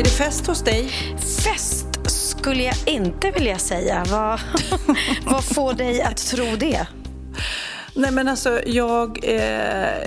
[0.00, 0.88] Är det fest hos dig?
[1.44, 4.04] Fest skulle jag inte vilja säga.
[4.10, 4.40] Vad,
[5.24, 6.86] vad får dig att tro det?
[7.94, 9.18] Nej men alltså jag...
[9.22, 10.04] Eh,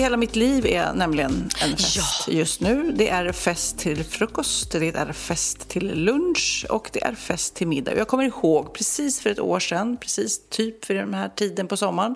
[0.00, 2.32] hela mitt liv är nämligen en fest Ja.
[2.32, 2.92] just nu.
[2.96, 7.66] Det är fest till frukost, det är fest till lunch och det är fest till
[7.66, 7.94] middag.
[7.96, 11.76] Jag kommer ihåg precis för ett år sedan, precis typ för den här tiden på
[11.76, 12.14] sommaren,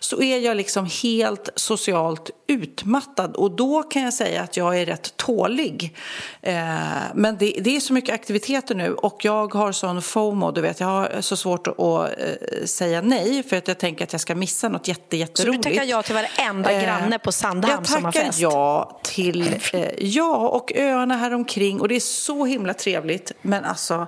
[0.00, 4.86] så är jag liksom helt socialt utmattad och då kan jag säga att jag är
[4.86, 5.96] rätt tålig.
[6.42, 6.54] Eh,
[7.14, 10.80] men det, det är så mycket aktiviteter nu och jag har sån FOMO, du vet,
[10.80, 14.34] jag har så svårt att, eh, säga nej för att jag tänker att jag ska
[14.34, 15.62] missa något jätte, Så du jätteroligt.
[15.62, 19.88] tackar ja till varenda Eh, granne på Sandhamn jag som har tackar ja till eh,
[19.98, 23.32] ja och öarna här omkring och det är så himla trevligt.
[23.42, 24.06] Men alltså,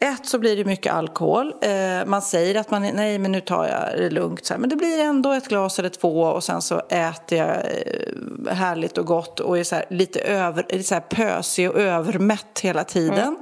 [0.00, 1.54] ett så blir det mycket alkohol.
[1.62, 4.60] Eh, man säger att man nej men nu tar jag det lugnt så här.
[4.60, 8.98] men det blir ändå ett glas eller två och sen så äter jag eh, härligt
[8.98, 13.36] och gott och är så här, lite över, så här pösig och övermätt hela tiden.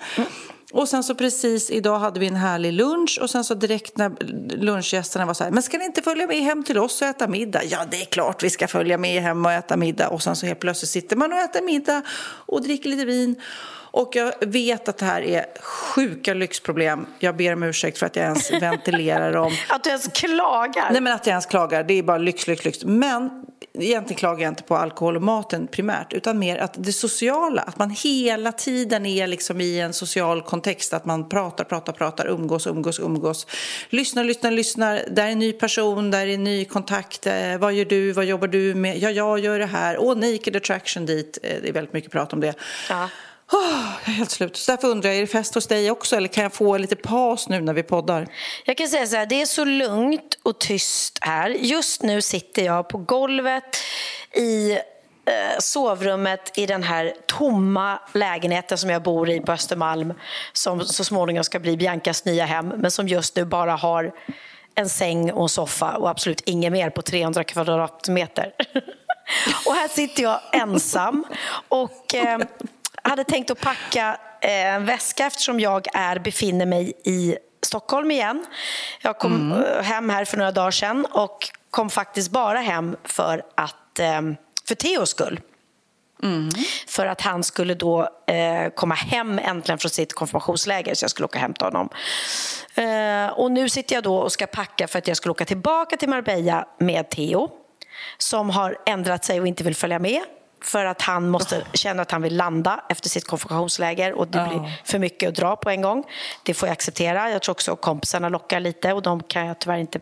[0.73, 4.11] Och sen så precis idag hade vi en härlig lunch och sen så direkt när
[4.57, 7.29] lunchgästerna var så här, men ska ni inte följa med hem till oss och äta
[7.29, 7.65] middag?
[7.65, 10.09] Ja, det är klart vi ska följa med hem och äta middag.
[10.09, 12.03] Och sen så helt plötsligt sitter man och äter middag
[12.47, 13.37] och dricker lite vin.
[13.91, 17.07] Och jag vet att det här är sjuka lyxproblem.
[17.19, 19.53] Jag ber om ursäkt för att jag ens ventilerar dem.
[19.69, 20.93] Att du ens klagar?
[20.93, 22.85] Nej men att jag ens klagar, det är bara lyx, lyx, lyx.
[22.85, 23.31] Men
[23.83, 27.79] egentligen klagar jag inte på alkohol och maten primärt, utan mer att det sociala, att
[27.79, 32.67] man hela tiden är liksom i en social kontext, att man pratar, pratar, pratar, umgås,
[32.67, 33.47] umgås, umgås.
[33.91, 35.03] Lyssnar, lyssnar, lyssnar.
[35.11, 37.27] Där är en ny person, där är en ny kontakt.
[37.27, 38.99] Eh, vad gör du, vad jobbar du med?
[38.99, 39.99] Ja, jag gör det här.
[39.99, 41.39] Åh, naked attraction dit.
[41.43, 42.55] Eh, det är väldigt mycket prat om det.
[42.89, 43.09] Ja.
[43.53, 44.57] Oh, jag är helt slut.
[44.57, 46.97] Så därför undrar jag, är det fest hos dig också eller kan jag få lite
[46.97, 48.27] paus nu när vi poddar?
[48.65, 51.51] Jag kan säga så här, det är så lugnt och tyst här.
[51.51, 53.77] Just nu sitter jag på golvet
[54.35, 54.79] i eh,
[55.59, 60.15] sovrummet i den här tomma lägenheten som jag bor i på Östermalm
[60.53, 64.13] som så småningom ska bli Biancas nya hem men som just nu bara har
[64.75, 68.53] en säng och en soffa och absolut inget mer på 300 kvadratmeter.
[69.67, 71.25] och här sitter jag ensam
[71.69, 72.39] och eh,
[73.09, 78.47] hade tänkt att packa eh, en väska eftersom jag är, befinner mig i Stockholm igen.
[79.01, 83.43] Jag kom eh, hem här för några dagar sedan och kom faktiskt bara hem för,
[83.55, 84.23] att, eh,
[84.69, 85.41] för Theos skull.
[86.87, 91.25] För att han skulle då eh, komma hem äntligen från sitt konfirmationsläger så jag skulle
[91.25, 91.89] åka och hämta honom.
[92.75, 95.97] Eh, och nu sitter jag då och ska packa för att jag skulle åka tillbaka
[95.97, 97.51] till Marbella med Theo
[98.19, 100.23] som har ändrat sig och inte vill följa med
[100.61, 104.73] för att han måste känna att han vill landa efter sitt konfirmationsläger och det blir
[104.85, 106.05] för mycket att dra på en gång.
[106.43, 107.31] Det får jag acceptera.
[107.31, 110.01] Jag tror också att kompisarna lockar lite och de kan jag tyvärr inte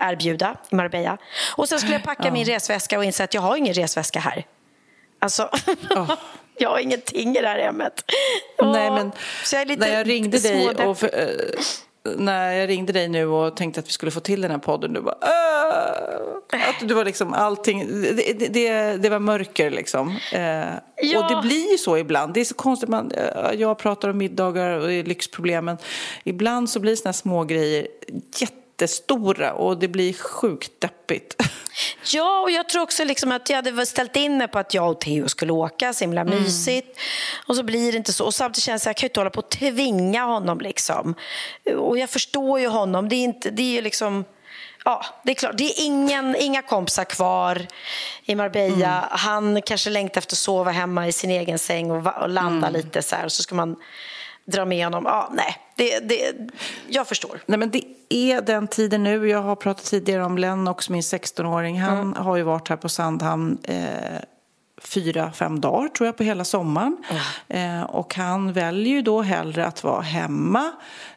[0.00, 1.18] erbjuda i Marbella.
[1.56, 4.46] Och sen skulle jag packa min resväska och inse att jag har ingen resväska här.
[5.18, 5.50] Alltså,
[6.58, 8.04] jag har ingenting i det här hemmet.
[8.62, 9.12] Nej, men
[9.44, 13.08] så jag är lite när jag ringde dig och för, eh, när jag ringde dig
[13.08, 15.41] nu och tänkte att vi skulle få till den här podden, du bara "Åh!"
[16.52, 20.16] Att du var liksom allting, det, det, det, var mörker liksom.
[20.32, 20.64] Eh,
[21.04, 21.18] Ja.
[21.18, 22.34] Och det blir ju så ibland.
[22.34, 25.76] Det är så konstigt, man, eh, jag pratar om middagar och lyxproblemen.
[26.24, 27.86] Ibland så blir såna små grejer
[28.36, 31.36] jättestora och det blir sjukt deppigt.
[32.12, 34.90] Ja, och jag tror också liksom att jag hade ställt in mig på att jag
[34.90, 36.42] och Theo skulle åka, så himla Mm.
[36.42, 36.98] mysigt.
[37.46, 38.24] Och så blir det inte så.
[38.24, 40.60] Och samtidigt känns det att jag kan inte hålla på och tvinga honom.
[40.60, 41.14] Liksom.
[41.78, 43.08] Och jag förstår ju honom.
[43.08, 44.24] Det är, inte, det är liksom...
[44.84, 45.56] Ja, det är klart.
[45.56, 47.66] Det är ingen, inga kompisar kvar
[48.24, 48.98] i Marbella.
[48.98, 49.08] Mm.
[49.10, 52.80] Han kanske längtar efter att sova hemma i sin egen säng och, och landa Mm.
[52.80, 53.24] lite så här.
[53.24, 53.76] Och så ska man
[54.44, 55.04] dra med honom.
[55.06, 55.56] Ja, nej.
[55.76, 56.34] det, det,
[56.88, 57.40] jag förstår.
[57.46, 59.28] Nej, men det är den tiden nu.
[59.28, 61.80] Jag har pratat tidigare om Lennox, min 16-åring.
[61.80, 62.26] Han mm.
[62.26, 64.18] har ju varit här på Sandhamn eh,
[64.84, 66.96] fyra, fem dagar tror jag på hela sommaren.
[67.48, 67.78] Mm.
[67.78, 70.72] Eh, och han väljer ju då hellre att vara hemma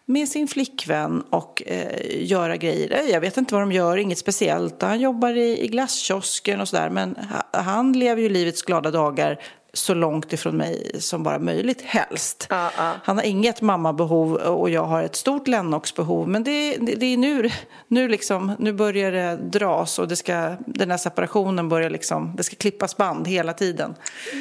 [0.06, 3.12] med sin flickvän och eh, göra grejer.
[3.12, 4.82] Jag vet inte vad de gör, inget speciellt.
[4.82, 6.90] Han jobbar i, i glasskiosken och sådär.
[6.90, 7.18] Men
[7.52, 9.40] han lever ju livets glada dagar
[9.77, 12.48] så långt ifrån mig som bara möjligt, helst.
[12.51, 12.92] Uh, uh.
[13.04, 16.27] Han har inget mammabehov och jag har ett stort Lennox-behov.
[16.27, 17.50] Men det, det, det, är nu,
[17.88, 22.44] nu, liksom, nu börjar det dras och det ska, den här separationen börjar liksom, det
[22.44, 23.95] ska klippas band hela tiden.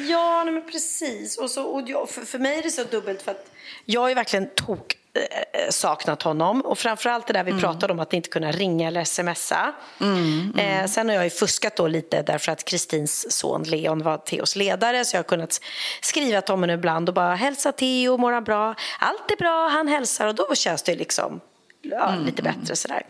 [0.07, 1.37] Ja, men precis.
[1.37, 3.51] Och, så, och jag, för, för mig är det så dubbelt för att
[3.85, 4.97] jag är verkligen tok
[5.69, 6.61] saknat honom.
[6.61, 7.61] Och framförallt det där vi mm.
[7.61, 9.73] pratade om, att inte kunna ringa eller smsa.
[10.01, 10.83] Mm, mm.
[10.83, 14.55] Eh, sen har jag ju fuskat då lite därför att Kristins son Leon var Theos
[14.55, 15.61] ledare så jag har kunnat
[16.01, 18.75] skriva till honom ibland och bara hälsa Theo, mår han bra?
[18.99, 21.41] Allt är bra, han hälsar och då känns det liksom
[21.81, 22.75] ja, mm, lite bättre mm.
[22.75, 23.05] sådär.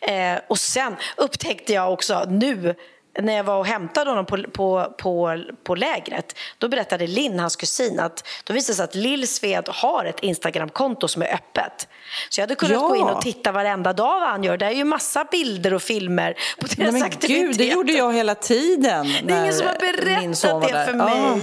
[0.00, 2.74] Eh, och sen upptäckte jag också nu
[3.22, 7.56] när jag var och hämtade honom på, på, på, på lägret då berättade Linn, hans
[7.56, 11.88] kusin, att då visade det sig att Lill Sved har ett Instagramkonto som är öppet.
[12.30, 12.88] Så jag hade kunnat ja.
[12.88, 14.56] gå in och titta varenda dag vad han gör.
[14.56, 18.14] Det är ju massa bilder och filmer på deras Nej, men Gud, det gjorde jag
[18.14, 19.08] hela tiden.
[19.24, 21.40] Det är ingen som har berättat det för mig.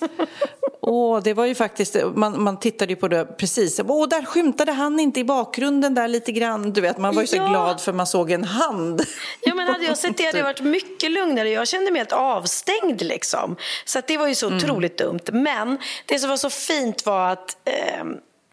[0.00, 0.26] Ja.
[0.96, 3.80] Åh, det var ju faktiskt, man, man tittade ju på det precis.
[3.88, 6.72] Åh, där skymtade han inte i bakgrunden där lite grann.
[6.72, 7.48] Du vet, man var ju så ja.
[7.48, 9.02] glad för man såg en hand.
[9.40, 11.50] Ja, men hade jag sett det hade jag varit mycket lugnare.
[11.50, 13.56] Jag kände mig helt avstängd liksom.
[13.84, 14.58] Så det var ju så mm.
[14.58, 15.20] otroligt dumt.
[15.32, 18.04] Men det som var så fint var att eh,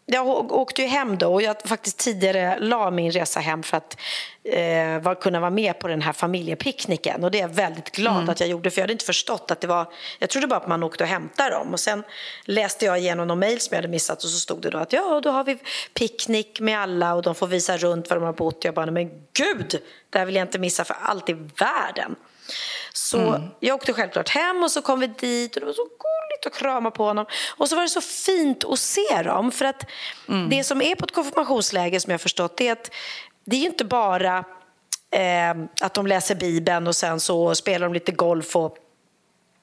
[0.06, 3.96] jag åkte ju hem då och jag faktiskt tidigare la min resa hem för att
[4.44, 8.16] eh, var, kunna vara med på den här familjepicknicken och det är jag väldigt glad
[8.16, 8.28] mm.
[8.28, 10.68] att jag gjorde för jag hade inte förstått att det var jag trodde bara att
[10.68, 12.02] man åkte och hämtade dem och sen
[12.44, 14.92] läste jag igenom någon mejl som jag hade missat och så stod det då att
[14.92, 15.58] ja då har vi
[15.94, 19.10] picknick med alla och de får visa runt var de har bott jag bara men
[19.32, 19.80] gud
[20.10, 22.16] det här vill jag inte missa för allt i världen
[22.92, 23.42] så mm.
[23.60, 26.54] jag åkte självklart hem och så kom vi dit och det var så gulligt att
[26.54, 27.26] krama på honom.
[27.56, 29.52] Och så var det så fint att se dem.
[29.52, 29.86] För att
[30.28, 30.48] mm.
[30.48, 32.90] det som är på ett konfirmationsläger som jag förstått är att
[33.44, 34.38] det är ju inte bara
[35.10, 38.76] eh, att de läser Bibeln och sen så spelar de lite golf och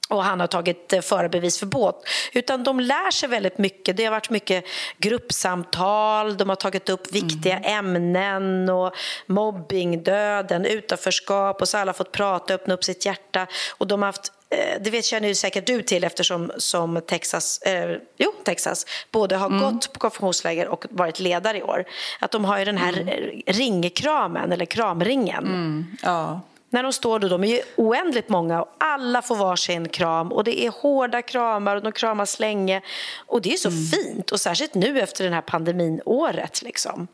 [0.10, 1.96] och han har tagit eh, förarbevis för båt.
[2.34, 3.98] Utan de lär sig väldigt mycket.
[3.98, 4.66] Det har varit mycket
[4.98, 7.86] gruppsamtal, de har tagit upp viktiga mm.
[7.86, 8.94] ämnen och
[9.26, 13.48] mobbing, döden, utanförskap och så har alla fått prata, öppna upp sitt hjärta.
[13.78, 17.62] Och de har haft eh, det vet, känner ju säkert du till eftersom som Texas,
[17.62, 19.60] eh, jo, Texas både har mm.
[19.60, 21.86] gått på konfirmationsläger och varit ledare i år.
[22.20, 23.42] Att de har ju den här mm.
[23.48, 25.46] ringkramen, eller kramringen.
[25.46, 25.86] Mm.
[26.04, 30.32] Ja när de står då, de är ju oändligt många och alla får varsin kram
[30.32, 32.82] och det är hårda kramar och de kramas länge
[33.16, 33.86] och det är så mm.
[33.86, 37.08] fint och särskilt nu efter det här pandeminåret liksom.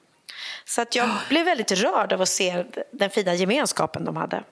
[0.65, 4.43] Så att jag blev väldigt rörd av att se den fina gemenskapen de hade.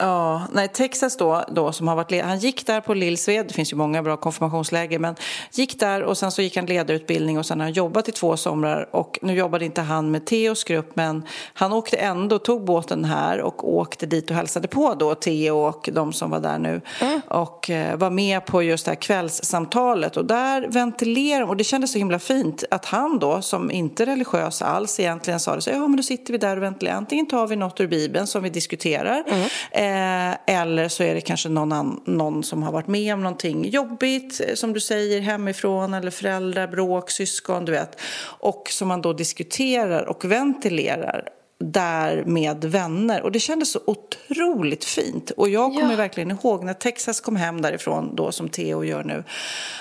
[0.00, 3.72] Ja, nej, Texas då, då som har varit han gick där på Lillsved, det finns
[3.72, 5.16] ju många bra konfirmationsläger, men
[5.52, 8.36] gick där och sen så gick han ledarutbildning och sen har han jobbat i två
[8.36, 11.24] somrar och nu jobbade inte han med Teos grupp men
[11.54, 15.88] han åkte ändå, tog båten här och åkte dit och hälsade på då Teo och
[15.92, 17.20] de som var där nu mm.
[17.28, 21.92] och eh, var med på just det här kvällssamtalet och där ventilerade och det kändes
[21.92, 25.70] så himla fint att han då som inte är religiös alls egentligen sa det så
[25.70, 28.42] ja men då sitter vi där och ventilerar, antingen tar vi något ur Bibeln som
[28.42, 29.48] vi diskuterar mm
[29.88, 34.40] Eh, eller så är det kanske någon, någon som har varit med om någonting jobbigt,
[34.40, 38.00] eh, som du säger, hemifrån eller föräldrar, bråk, syskon, du vet.
[38.40, 41.28] Och som man då diskuterar och ventilerar
[41.64, 43.22] där med vänner.
[43.22, 45.30] Och det kändes så otroligt fint.
[45.30, 45.96] Och jag kommer ja.
[45.96, 49.24] verkligen ihåg när Texas kom hem därifrån, då som Theo gör nu,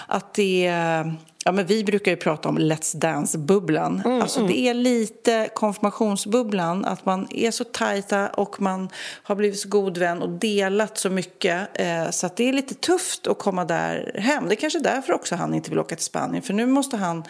[0.08, 0.72] att det
[1.48, 4.02] Ja, men vi brukar ju prata om Let's Dance-bubblan.
[4.06, 4.52] Mm, alltså, mm.
[4.52, 8.90] Det är lite konfirmationsbubblan, att man är så tajta och man
[9.24, 11.68] har blivit så god vän och delat så mycket.
[11.74, 14.48] Eh, så att det är lite tufft att komma där hem.
[14.48, 17.24] Det är kanske därför också han inte vill åka till Spanien, för nu måste han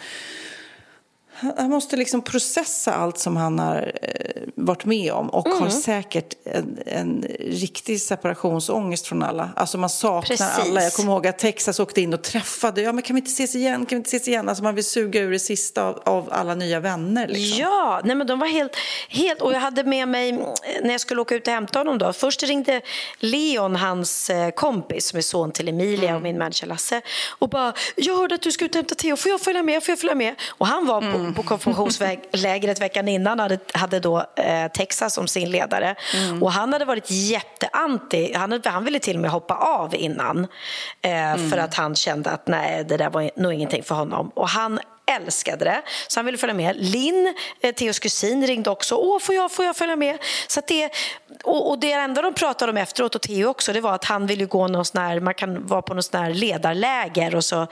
[1.40, 5.62] han måste liksom processa allt som han har eh, varit med om och mm.
[5.62, 9.50] har säkert en, en, riktig separationsångest från alla.
[9.56, 10.58] Alltså man saknar Precis.
[10.58, 10.82] alla.
[10.82, 12.82] Jag kommer ihåg att Texas åkte in och träffade.
[12.82, 13.86] Ja, men kan vi inte ses igen?
[13.86, 14.48] Kan vi inte ses igen?
[14.48, 17.28] Alltså man vill suga ur det sista av, av alla nya vänner.
[17.28, 17.58] Liksom.
[17.60, 18.76] Ja, nej men de var helt,
[19.08, 19.42] helt...
[19.42, 20.32] Och jag hade med mig,
[20.82, 22.12] när jag skulle åka ut och hämta honom då.
[22.12, 22.80] Först ringde
[23.18, 26.16] Leon, hans eh, kompis som är son till Emilia mm.
[26.16, 27.00] och min manager Lasse.
[27.38, 29.16] Och bara, jag hörde att du ska ut och hämta Theo.
[29.16, 29.84] Får jag följa med?
[29.84, 30.34] Får jag följa med?
[30.48, 35.28] Och han var på mm på konfirmationslägret veckan innan hade, hade då eh, Texas som
[35.28, 35.94] sin ledare.
[36.14, 36.42] Mm.
[36.42, 38.32] Och han hade varit jätteanti.
[38.34, 40.46] Han, han ville till och med hoppa av innan.
[41.02, 41.50] Eh, mm.
[41.50, 44.30] För att han kände att nej, det där var nog ingenting för honom.
[44.34, 46.76] Och han älskade det, så han ville följa med.
[46.76, 48.94] Linn, eh, Theos kusin, ringde också.
[48.94, 50.18] Åh, får jag, får jag följa med?
[50.48, 50.90] Så det,
[51.44, 54.26] och, och det enda de pratade om efteråt, och Theo också, det var att han
[54.26, 57.66] ville gå någon sån här, man kan vara på någon sån här ledarläger och så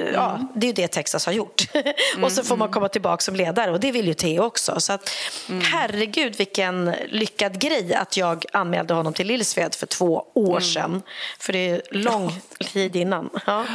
[0.00, 0.14] Mm.
[0.14, 1.74] Ja, det är ju det Texas har gjort.
[1.74, 2.72] Mm, och så får man mm.
[2.72, 4.80] komma tillbaka som ledare och det vill ju Theo också.
[4.80, 5.10] Så att,
[5.48, 5.62] mm.
[5.64, 11.02] herregud vilken lyckad grej att jag anmälde honom till Lillsved för två år sedan.
[11.38, 12.32] För det är lång
[12.72, 13.30] tid innan.
[13.46, 13.64] Ja.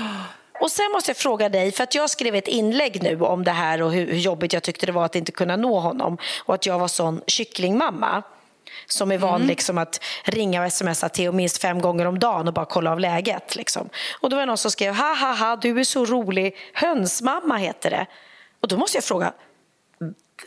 [0.59, 3.51] Och sen måste jag fråga dig, för att jag skrev ett inlägg nu om det
[3.51, 6.55] här och hur, hur jobbigt jag tyckte det var att inte kunna nå honom och
[6.55, 8.23] att jag var sån kycklingmamma
[8.87, 9.47] som är van mm.
[9.47, 12.99] liksom, att ringa och smsa Theo minst fem gånger om dagen och bara kolla av
[12.99, 13.55] läget.
[13.55, 13.89] Liksom.
[14.21, 17.57] Och då var det någon som skrev ha ha ha, du är så rolig, hönsmamma
[17.57, 18.05] heter det.
[18.59, 19.33] Och då måste jag fråga,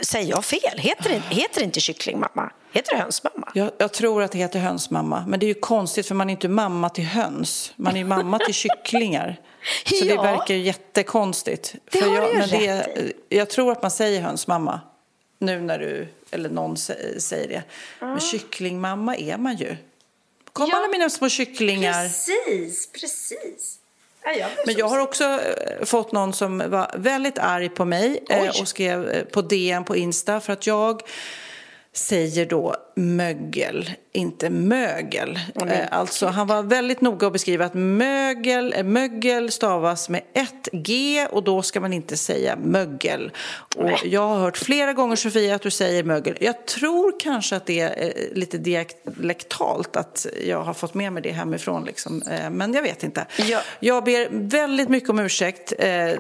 [0.01, 0.79] säger jag fel?
[0.79, 2.51] Heter det, heter det inte kycklingmamma?
[2.73, 3.51] Heter det hönsmamma?
[3.55, 6.33] Jag, jag, tror att det heter hönsmamma, men det är ju konstigt för man är
[6.33, 9.41] inte mamma till höns, man är ju mamma till kycklingar.
[9.87, 10.17] Så ja.
[10.17, 11.75] det verkar jättekonstigt.
[11.91, 14.81] Det för har jag, du men det, Jag tror att man säger hönsmamma
[15.39, 17.63] nu när du, eller någon säger det.
[18.01, 18.13] Mm.
[18.13, 19.77] Men kycklingmamma är man ju.
[20.53, 22.03] Kom ja, alla mina små kycklingar.
[22.03, 23.79] Precis, precis.
[24.25, 28.25] Ja, jag Men jag har också eh, fått någon som var väldigt arg på mig
[28.31, 31.03] eh, och skrev eh, på DN på Insta för att jag
[31.93, 35.39] säger då mögel, inte mögel.
[35.63, 35.87] Mm.
[35.91, 41.27] Alltså, han var väldigt noga att beskriva att mögel, eh, mögel stavas med ett G
[41.31, 43.31] och då ska man inte säga mögel.
[43.77, 46.37] Och jag har hört flera gånger, Sofia, att du säger mögel.
[46.41, 51.23] Jag tror kanske att det är eh, lite dialektalt, att jag har fått med mig
[51.23, 51.85] det hemifrån.
[51.85, 52.23] Liksom.
[52.51, 53.27] Men jag vet inte.
[53.37, 53.61] Ja.
[53.81, 55.73] Jag ber väldigt mycket om ursäkt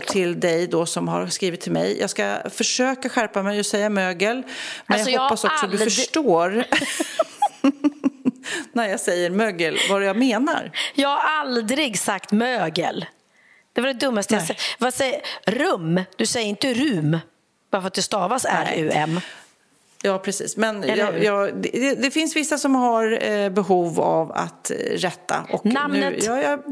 [0.06, 2.00] till dig då som har skrivit till mig.
[2.00, 4.42] Jag ska försöka skärpa mig och säga mögel.
[4.86, 6.64] Men alltså, jag hoppas också att du förstår
[8.72, 10.70] när jag säger mögel vad jag menar.
[10.94, 13.06] Jag har aldrig sagt mögel.
[13.72, 14.40] Det var det dummaste Nej.
[14.40, 14.76] jag sagt.
[14.78, 16.00] Vad säger Rum?
[16.16, 17.18] Du säger inte rum,
[17.70, 19.20] bara för att det stavas R-U-M.
[20.02, 20.56] Ja, precis.
[20.56, 25.46] Men jag, jag, det, det, finns vissa som har eh, behov av att eh, rätta.
[25.50, 26.14] Och Namnet?
[26.18, 26.62] Nu, ja, jag...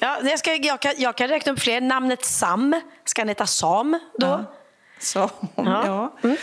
[0.00, 1.80] ja, jag, ska, jag, kan, jag kan räkna upp fler.
[1.80, 4.26] Namnet Sam, ska han heta Sam då?
[4.26, 4.44] Ja.
[5.00, 5.62] Så, ja.
[5.64, 6.12] ja.
[6.24, 6.36] Mm.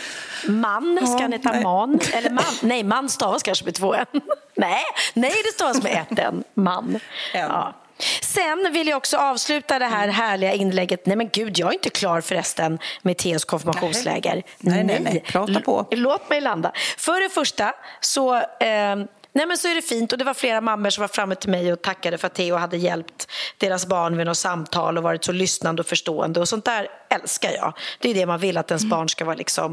[0.60, 2.00] Man, ska han heta man?
[2.12, 2.44] Eller man?
[2.62, 4.06] Nej, man stavas kanske med två n.
[4.54, 4.82] nej,
[5.14, 6.44] nej, det stavas med ett n.
[6.54, 7.00] Man.
[7.34, 7.74] Ja.
[8.22, 11.06] Sen vill jag också avsluta det här härliga inlägget.
[11.06, 14.32] Nej men gud, jag är inte klar förresten med Theos konfirmationsläger.
[14.58, 15.00] Nej, nej, nej.
[15.00, 15.22] nej.
[15.26, 15.86] Prata på.
[15.90, 16.72] låt mig landa.
[16.98, 18.96] För det första så eh,
[19.36, 21.50] Nej, men så är det fint och det var flera mammor som var framme till
[21.50, 25.24] mig och tackade för att Theo hade hjälpt deras barn vid något samtal och varit
[25.24, 27.72] så lyssnande och förstående och sånt där älskar jag.
[27.98, 29.72] Det är det man vill att ens barn ska vara liksom,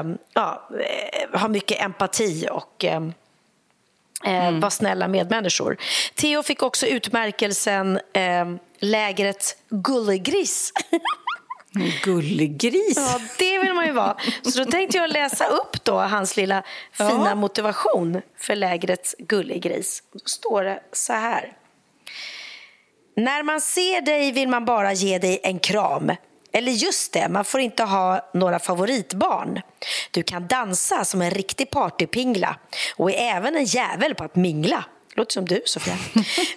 [0.00, 0.68] um, ja,
[1.32, 3.14] eh, ha mycket empati och um,
[4.24, 4.60] mm.
[4.60, 5.76] vara snälla medmänniskor.
[6.14, 8.00] Theo fick också utmärkelsen
[8.42, 10.72] um, lägret Gullegris
[12.02, 12.96] Gullegris.
[12.96, 14.16] Ja, det vill man ju vara.
[14.42, 16.62] Så då tänkte jag läsa upp då hans lilla
[16.92, 17.34] fina ja.
[17.34, 20.02] motivation för lägret Gullegris.
[20.12, 21.52] Då står det så här.
[23.16, 26.12] När man ser dig vill man bara ge dig en kram.
[26.52, 29.60] Eller just det, man får inte ha några favoritbarn.
[30.10, 32.56] Du kan dansa som en riktig partypingla
[32.96, 34.84] och är även en jävel på att mingla.
[35.14, 35.94] Låter som du, Sofia.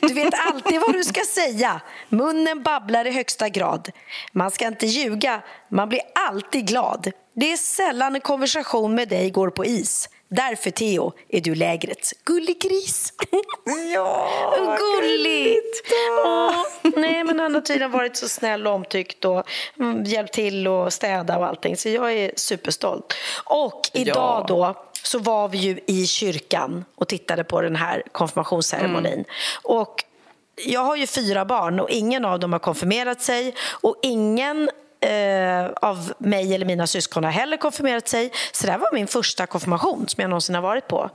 [0.01, 1.81] Du vet alltid vad du ska säga.
[2.09, 3.89] Munnen babblar i högsta grad.
[4.31, 7.11] Man ska inte ljuga, man blir alltid glad.
[7.33, 10.09] Det är sällan en konversation med dig går på is.
[10.29, 13.13] Därför, Theo, är du lägrets gulligris.
[13.93, 15.83] Ja, Gulligt!
[16.25, 16.51] Åh,
[16.95, 19.43] nej, men han har tydligen varit så snäll och omtyckt och
[19.79, 21.77] mm, hjälpt till och städa och allting.
[21.77, 23.13] Så jag är superstolt.
[23.45, 24.45] Och idag ja.
[24.47, 29.13] då så var vi ju i kyrkan och tittade på den här konfirmationsceremonin.
[29.13, 29.25] Mm.
[29.63, 30.03] Och
[30.65, 35.71] jag har ju fyra barn och ingen av dem har konfirmerat sig och ingen eh,
[35.81, 38.31] av mig eller mina syskon har heller konfirmerat sig.
[38.51, 41.09] Så det här var min första konfirmation som jag någonsin har varit på.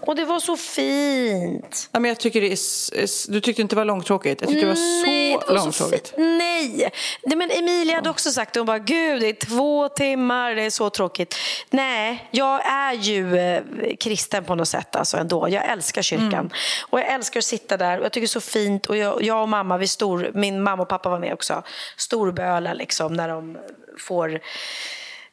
[0.00, 1.88] Och det var så fint.
[1.92, 4.40] Ja, men jag tycker det är, du tyckte inte det var långtråkigt?
[4.40, 6.06] Jag tyckte det var nej, så det var långtråkigt.
[6.06, 6.90] Så nej!
[7.22, 8.60] Men Emilia hade också sagt det.
[8.60, 11.34] Hon bara, gud det är två timmar, det är så tråkigt.
[11.70, 13.62] Nej, jag är ju eh,
[14.00, 15.48] kristen på något sätt alltså ändå.
[15.48, 16.32] Jag älskar kyrkan.
[16.32, 16.50] Mm.
[16.90, 18.86] Och jag älskar att sitta där och jag tycker det är så fint.
[18.86, 21.62] Och jag, jag och mamma, vi stor, min mamma och pappa var med också,
[21.96, 23.58] storbölar liksom när de
[23.98, 24.40] får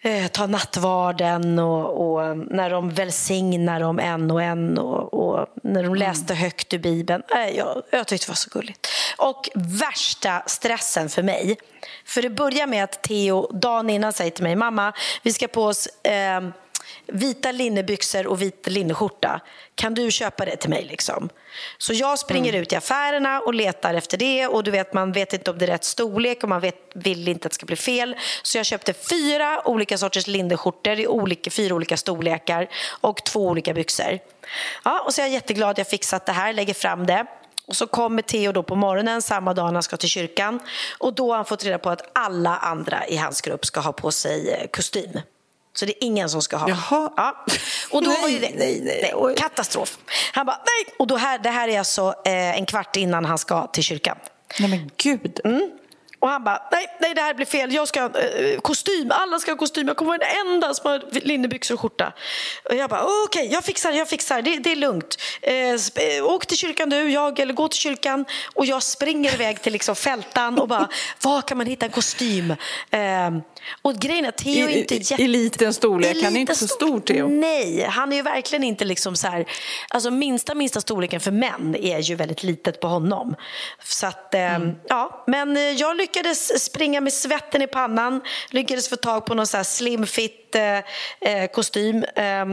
[0.01, 5.84] eh, ta nattvarden och, och, när de välsignar dem en och en och, och när
[5.84, 6.44] de läste mm.
[6.44, 7.24] högt ur Bibeln.
[7.36, 8.88] Eh, jag, jag tyckte det var så gulligt.
[9.17, 11.58] Och värsta stressen för mig,
[12.05, 15.63] för det börjar med att Theo dagen innan säger till mig, mamma, vi ska på
[15.63, 16.41] oss eh,
[17.08, 19.42] vita linnebyxor och vit linneskjorta.
[19.75, 20.86] Kan du köpa det till mig?
[20.86, 21.30] Liksom?
[21.78, 22.62] Så jag springer mm.
[22.62, 24.48] ut i affärerna och letar efter det.
[24.48, 27.28] Och du vet, Man vet inte om det är rätt storlek och man vet, vill
[27.28, 28.16] inte att det ska bli fel.
[28.44, 32.68] Så jag köpte fyra olika sorters linneskjortor i olika, fyra olika storlekar
[33.02, 34.20] och två olika byxor.
[34.84, 37.25] Ja, och så är jag jätteglad att jag fixat det här, lägger fram det.
[37.68, 40.60] Och så kommer Theo då på morgonen samma dag han ska till kyrkan.
[40.98, 43.92] Och då har han fått reda på att alla andra i hans grupp ska ha
[43.92, 45.20] på sig eh, kostym.
[45.75, 46.70] Så det är ingen som ska ha.
[46.70, 47.12] Jaha.
[47.17, 47.46] Ja.
[47.91, 49.36] Och då nej, var ju det, nej, nej, nej.
[49.36, 49.98] katastrof.
[50.34, 50.96] Han bara, nej!
[51.00, 54.17] Och då här, det här är alltså eh, en kvart innan han ska till kyrkan.
[54.60, 55.39] Nej men gud.
[55.44, 55.72] Mm.
[56.25, 59.39] Och han bara, nej, nej det här blir fel, jag ska ha eh, kostym, alla
[59.39, 62.13] ska ha kostym, jag kommer vara den enda som har linnebyxor och skjorta.
[62.70, 65.17] Och jag bara, okej, okay, jag fixar, jag fixar, det, det är lugnt.
[65.41, 65.77] Eh, eh,
[66.24, 68.25] åk till kyrkan du, jag, eller gå till kyrkan.
[68.53, 70.89] Och jag springer iväg till liksom fältan och bara,
[71.22, 72.51] var kan man hitta en kostym?
[72.91, 73.32] Eh,
[73.82, 75.24] och grejen är att Theo är inte jätte...
[75.24, 77.27] I liten storlek, han är inte så stor Theo.
[77.27, 79.46] Nej, han är ju verkligen inte liksom så här,
[79.89, 83.36] alltså minsta minsta storleken för män är ju väldigt litet på honom.
[83.84, 84.75] Så att, eh, mm.
[84.88, 89.48] ja, men jag lyckades lyckades springa med svetten i pannan, lyckades få tag på någon
[89.48, 90.78] så här slimfit eh,
[91.22, 92.04] eh kostym.
[92.04, 92.46] Eh,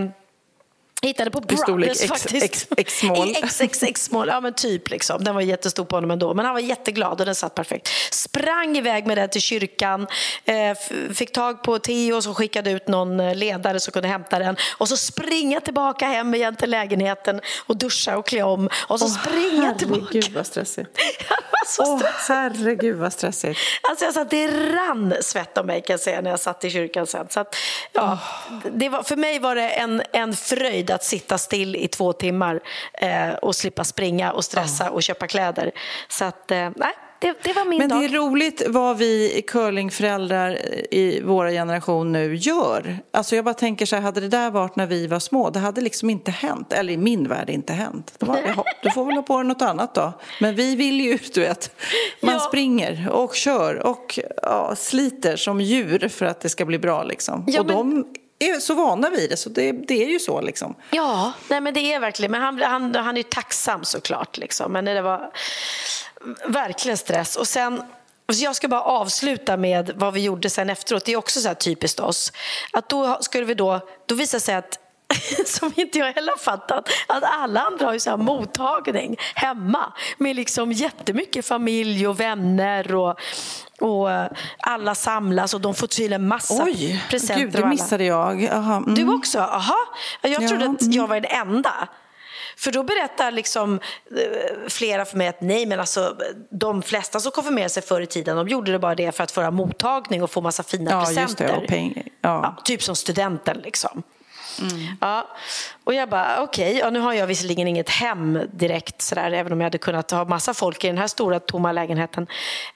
[1.06, 2.68] Hittade på Brothers faktiskt.
[2.76, 3.35] X-small.
[3.35, 5.25] XXX-small, ja men typ liksom.
[5.25, 6.35] Den var jättestor på honom ändå.
[6.35, 7.88] Men han var jätteglad och den satt perfekt.
[8.11, 10.06] Sprang iväg med den till kyrkan.
[10.44, 10.78] Eh,
[11.14, 14.56] fick tag på Theo som skickade ut någon eh, ledare som kunde hämta den.
[14.78, 18.68] Och så springa tillbaka hem igen till lägenheten och duscha och klä om.
[18.88, 20.02] Och så oh, springa herregud, tillbaka.
[20.04, 20.90] Herregud vad stressigt.
[21.66, 23.61] så oh, herregud vad stressigt.
[23.82, 26.71] Alltså jag satt, det rann svett om mig kan jag säga när jag satt i
[26.71, 27.26] kyrkan sen.
[27.30, 27.56] Så att,
[27.92, 28.18] ja,
[28.50, 28.73] oh.
[28.73, 32.61] det var, för mig var det en, en fröjd att sitta still i två timmar
[32.94, 35.70] eh, och slippa springa och stressa och köpa kläder.
[36.08, 36.92] Så att, eh, nej.
[37.22, 38.00] Det, det, var min Men dag.
[38.00, 40.58] det är roligt vad vi curlingföräldrar
[40.94, 42.99] i våra generation nu gör.
[43.11, 45.58] Alltså jag bara tänker så här, hade det där varit när vi var små, det
[45.58, 46.72] hade liksom inte hänt.
[46.72, 48.14] Eller i min värld inte hänt.
[48.18, 50.12] Då, jaha, du får väl ha på dig något annat då.
[50.40, 51.76] Men vi vill ju, du vet,
[52.20, 52.40] man ja.
[52.40, 57.44] springer och kör och ja, sliter som djur för att det ska bli bra liksom.
[57.46, 57.76] Ja, och men...
[57.76, 58.04] de
[58.50, 60.40] är så vana vid det, så det, det är ju så.
[60.40, 60.75] Liksom.
[60.90, 62.31] Ja, nej, men det är verkligen.
[62.31, 64.37] Men han, han, han är ju tacksam såklart.
[64.37, 64.72] Liksom.
[64.72, 65.33] Men det var
[66.46, 67.37] verkligen stress.
[67.37, 67.83] Och sen,
[68.26, 71.05] jag ska bara avsluta med vad vi gjorde sen efteråt.
[71.05, 72.33] Det är också så här typiskt oss.
[72.72, 74.78] Att då skulle vi då, då visade sig att
[75.46, 80.37] som inte jag heller fattat, att alla andra har ju så här mottagning hemma med
[80.37, 83.20] liksom jättemycket familj och vänner och,
[83.81, 84.09] och
[84.59, 87.59] alla samlas och de får tydligen massa Oj, presenter.
[87.59, 88.44] Oj, det missade jag.
[88.44, 88.94] Mm.
[88.94, 89.38] Du också?
[89.38, 89.79] Aha.
[90.22, 91.88] Jag trodde ja, att jag var den enda.
[92.57, 96.16] För då berättar liksom eh, flera för mig att nej, men alltså
[96.51, 99.31] de flesta som konfirmerade sig förr i tiden, de gjorde det bara det för att
[99.31, 101.59] föra mottagning och få massa fina ja, presenter.
[101.59, 101.94] Just det.
[101.94, 102.03] Ja.
[102.20, 104.03] Ja, typ som studenten liksom.
[104.60, 104.96] Mm.
[105.00, 105.28] Ja.
[105.84, 109.52] Och jag bara, okej, okay, ja, nu har jag visserligen inget hem direkt sådär, även
[109.52, 112.26] om jag hade kunnat ha massa folk i den här stora tomma lägenheten.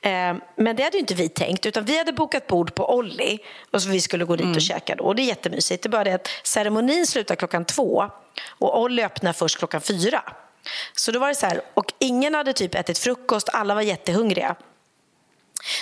[0.00, 3.38] Eh, men det hade ju inte vi tänkt, utan vi hade bokat bord på Olli
[3.70, 4.56] och så vi skulle gå dit mm.
[4.56, 5.04] och käka då.
[5.04, 5.82] Och det är jättemysigt.
[5.82, 8.10] Det är bara det att ceremonin slutar klockan två
[8.48, 10.22] och Olli öppnar först klockan fyra.
[10.92, 14.56] Så då var det så här, och ingen hade typ ätit frukost, alla var jättehungriga.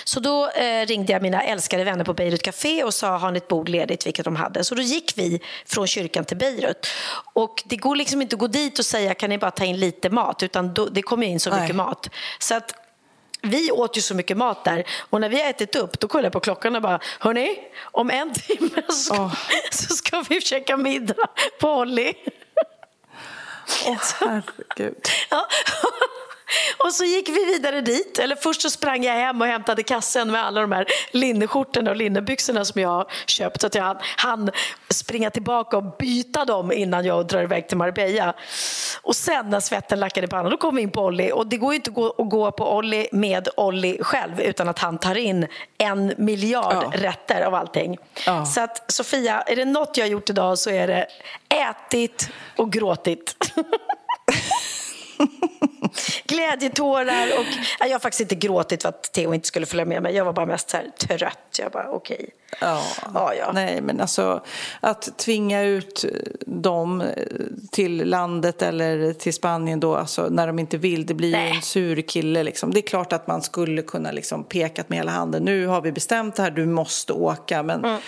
[0.05, 3.37] Så då eh, ringde jag mina älskade vänner på Beirut Café och sa har ni
[3.37, 4.65] ett bord ledigt, vilket de hade.
[4.65, 6.87] Så då gick vi från kyrkan till Beirut.
[7.33, 9.81] Och det går liksom inte att gå dit och säga kan ni bara ta in
[9.81, 11.61] lite mat, utan då, det kommer in så Nej.
[11.61, 12.11] mycket mat.
[12.39, 12.75] Så att
[13.45, 16.25] vi åt ju så mycket mat där och när vi har ätit upp då kollar
[16.25, 19.35] jag på klockan och bara hörni, om en timme så, oh.
[19.71, 21.29] så ska vi käka middag
[21.61, 22.15] på Olli.
[23.87, 25.09] Åh, oh, herregud.
[25.31, 25.49] ja.
[26.79, 28.19] Och så gick vi vidare dit.
[28.19, 31.97] Eller först så sprang jag hem och hämtade kassen med alla de här linneskjortorna och
[31.97, 33.61] linnebyxorna som jag köpt.
[33.61, 34.51] Så att jag hann
[34.91, 38.35] springa tillbaka och byta dem innan jag drar iväg till Marbella.
[39.03, 41.33] Och sen när svetten lackade pannan, då kom vi in på Olli.
[41.33, 44.99] Och det går ju inte att gå på Olli med Olli själv utan att han
[44.99, 45.47] tar in
[45.79, 46.93] en miljard ja.
[46.95, 47.99] rätter av allting.
[48.27, 48.47] Ja.
[48.47, 51.07] Så att Sofia, är det något jag har gjort idag så är det
[51.49, 53.37] ätit och gråtit.
[56.27, 57.47] Glädjetårar och...
[57.81, 60.15] Jag har faktiskt inte gråtit för att Theo inte skulle följa med mig.
[60.15, 61.59] Jag var bara mest så här trött.
[61.59, 62.17] Jag bara okej.
[62.17, 62.31] Okay.
[62.61, 62.83] Ja.
[63.15, 63.53] ja, ja.
[63.53, 64.43] Nej, men alltså
[64.81, 66.05] att tvinga ut
[66.47, 67.03] dem
[67.71, 71.51] till landet eller till Spanien då, alltså, när de inte vill, det blir Nej.
[71.51, 72.43] ju en sur kille.
[72.43, 72.73] Liksom.
[72.73, 75.43] Det är klart att man skulle kunna liksom, pekat med hela handen.
[75.45, 77.63] Nu har vi bestämt det här, du måste åka.
[77.63, 78.01] Men mm.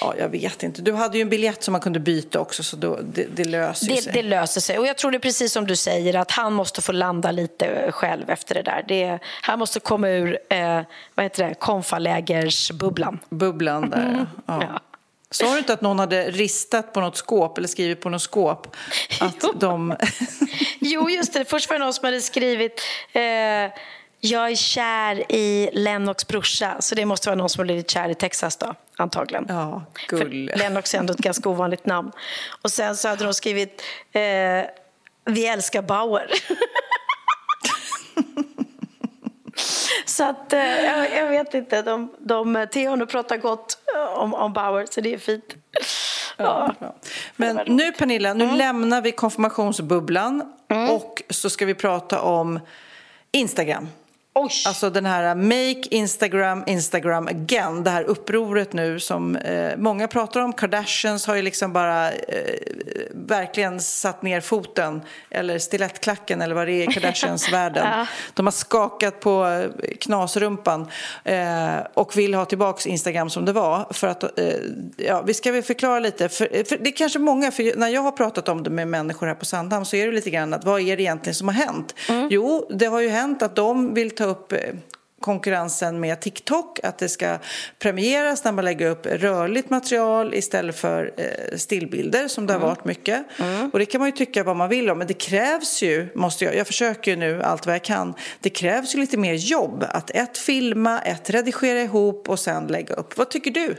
[0.00, 0.82] Ja, jag vet inte.
[0.82, 3.86] Du hade ju en biljett som man kunde byta också, så då, det, det löser
[3.86, 4.12] det, sig.
[4.12, 4.78] Det löser sig.
[4.78, 7.92] Och jag tror det är precis som du säger, att han måste få landa lite
[7.92, 8.84] själv efter det där.
[8.88, 10.80] Det, han måste komma ur, eh,
[11.14, 13.18] vad heter det, konfalägersbubblan.
[13.28, 14.26] Bubblan där, mm.
[14.46, 14.62] ja.
[14.62, 14.80] ja.
[15.30, 18.76] Sa du inte att någon hade ristat på något skåp eller skrivit på något skåp?
[19.20, 19.96] Att de...
[20.78, 21.44] jo, just det.
[21.44, 22.80] Först var det någon som hade skrivit
[23.12, 23.22] eh,
[24.24, 28.08] jag är kär i Lennox brorsa, så det måste vara någon som har blivit kär
[28.08, 29.46] i Texas då, antagligen.
[29.48, 30.18] Ja, gull.
[30.18, 32.12] För Lennox är ändå ett ganska ovanligt namn.
[32.62, 33.82] Och sen så hade de skrivit
[34.12, 34.20] eh,
[35.24, 36.30] vi älskar Bauer.
[40.06, 43.78] Så att, eh, jag, jag, vet inte, de, de, Theo har pratar gott
[44.16, 45.54] om, om Bauer, så det är fint.
[46.36, 46.94] Ja, ja.
[47.36, 48.56] Men nu Pernilla, nu mm.
[48.56, 50.90] lämnar vi konfirmationsbubblan mm.
[50.90, 52.60] och så ska vi prata om
[53.32, 53.88] Instagram.
[54.36, 54.50] Oj.
[54.66, 60.40] Alltså den här Make Instagram Instagram again, det här upproret nu som eh, många pratar
[60.40, 60.52] om.
[60.52, 62.54] Kardashians har ju liksom bara eh,
[63.10, 67.86] verkligen satt ner foten, eller stilettklacken eller vad det är i Kardashians-världen.
[67.92, 68.06] ja.
[68.34, 69.64] De har skakat på
[70.00, 70.88] knasrumpan
[71.24, 73.86] eh, och vill ha tillbaka Instagram som det var.
[73.90, 74.24] För att,
[74.96, 78.00] ja, vi ska väl förklara lite, för, för det är kanske många, för när jag
[78.00, 80.64] har pratat om det med människor här på Sandhamn så är det lite grann att
[80.64, 81.94] vad är det egentligen som har hänt?
[82.08, 82.28] Mm.
[82.30, 84.58] Jo, det har ju hänt att de vill ta ta upp eh,
[85.20, 87.38] konkurrensen med TikTok, att det ska
[87.78, 92.68] premieras när man lägger upp rörligt material istället för eh, stillbilder som det har mm.
[92.68, 93.24] varit mycket.
[93.38, 93.70] Mm.
[93.70, 96.44] Och det kan man ju tycka vad man vill om, men det krävs ju, måste
[96.44, 99.84] jag, jag försöker ju nu allt vad jag kan, det krävs ju lite mer jobb
[99.88, 103.16] att ett filma, ett redigera ihop och sen lägga upp.
[103.16, 103.76] Vad tycker du?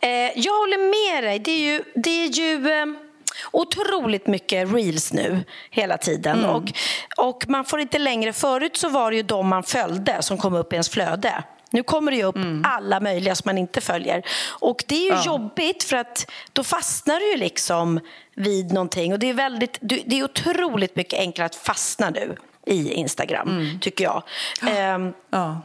[0.00, 1.38] Eh, jag håller med dig.
[1.38, 3.07] Det är ju, det är ju eh
[3.50, 6.38] otroligt mycket reels nu hela tiden.
[6.38, 6.50] Mm.
[6.50, 6.72] Och,
[7.16, 8.32] och man får inte längre...
[8.32, 11.42] Förut så var det ju de man följde som kom upp i ens flöde.
[11.70, 12.64] Nu kommer det upp mm.
[12.66, 14.22] alla möjliga som man inte följer.
[14.48, 15.22] Och det är ju ja.
[15.26, 18.00] jobbigt för att då fastnar du ju liksom
[18.34, 19.12] vid någonting.
[19.12, 22.36] Och det är, väldigt, det är otroligt mycket enklare att fastna nu
[22.66, 23.80] i Instagram, mm.
[23.80, 24.22] tycker jag.
[24.62, 24.94] Ja.
[24.94, 25.60] Um, ja.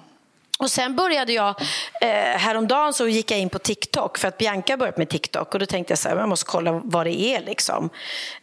[0.63, 1.55] Och sen började jag,
[2.01, 5.59] eh, häromdagen så gick jag in på TikTok för att Bianca börjat med TikTok och
[5.59, 7.89] då tänkte jag så här, jag måste kolla vad det är liksom.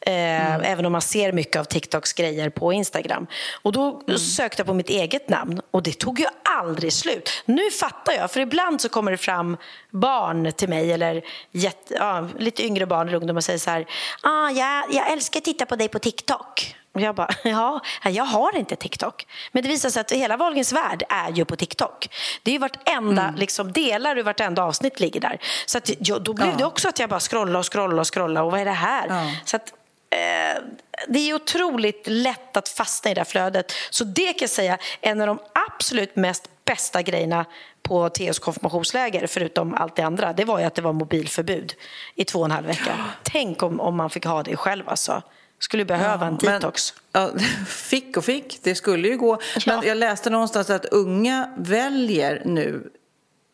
[0.00, 0.60] Eh, mm.
[0.64, 3.26] Även om man ser mycket av TikToks grejer på Instagram.
[3.62, 4.18] Och då mm.
[4.18, 7.42] sökte jag på mitt eget namn och det tog ju aldrig slut.
[7.44, 9.56] Nu fattar jag, för ibland så kommer det fram
[9.90, 13.86] barn till mig eller jätte, ja, lite yngre barn eller ungdomar och säger så här,
[14.22, 16.74] ah, jag, jag älskar att titta på dig på TikTok.
[17.00, 19.26] Och jag bara, ja, jag har inte TikTok.
[19.52, 22.08] Men det visar sig att hela Wahlgrens värld är ju på TikTok.
[22.42, 23.34] Det är ju vartenda, mm.
[23.34, 25.40] liksom, delar ur vartenda avsnitt ligger där.
[25.66, 25.84] Så att,
[26.20, 26.56] då blev ja.
[26.56, 28.46] det också att jag bara scrollade och scrollade och scrollade.
[28.46, 29.06] Och vad är det här?
[29.08, 29.32] Ja.
[29.44, 29.72] Så att,
[30.10, 30.62] eh,
[31.08, 33.72] det är otroligt lätt att fastna i det här flödet.
[33.90, 37.44] Så det kan jag säga en av de absolut mest bästa grejerna
[37.82, 41.74] på Theos konfirmationsläger, förutom allt det andra, det var ju att det var mobilförbud
[42.14, 42.96] i två och en halv vecka.
[43.22, 45.22] Tänk om, om man fick ha det själv alltså
[45.60, 46.94] skulle behöva ja, en detox.
[47.12, 47.30] Men, ja,
[47.66, 49.38] fick och fick, det skulle ju gå.
[49.66, 49.76] Ja.
[49.76, 52.90] Men jag läste någonstans att unga väljer nu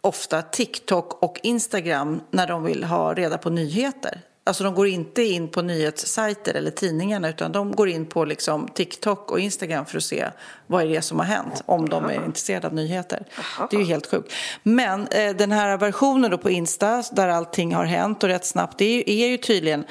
[0.01, 4.21] ofta TikTok och Instagram när de vill ha reda på nyheter.
[4.45, 8.69] Alltså de går inte in på nyhetssajter eller tidningarna utan de går in på liksom
[8.69, 10.31] TikTok och Instagram för att se
[10.67, 13.25] vad är det som har hänt om de är intresserade av nyheter.
[13.71, 14.33] Det är ju helt sjukt.
[14.63, 18.79] Men eh, den här versionen då på Insta där allting har hänt och rätt snabbt
[18.79, 19.85] det är ju, är ju tydligen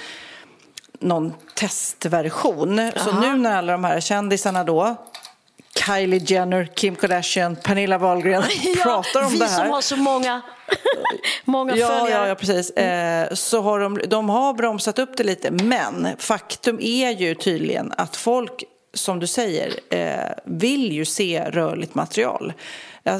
[1.05, 2.79] någon testversion.
[2.79, 2.91] Aha.
[2.97, 4.95] Så nu när alla de här kändisarna då
[5.85, 9.61] Kylie Jenner, Kim Kardashian, Pernilla Wahlgren ja, pratar om det här.
[9.61, 10.41] Vi som har så många,
[11.45, 12.21] många ja, följare.
[12.21, 12.69] Ja, ja, precis.
[12.71, 15.51] Eh, så har de, de har bromsat upp det lite.
[15.51, 18.63] Men faktum är ju tydligen att folk,
[18.93, 22.53] som du säger, eh, vill ju se rörligt material.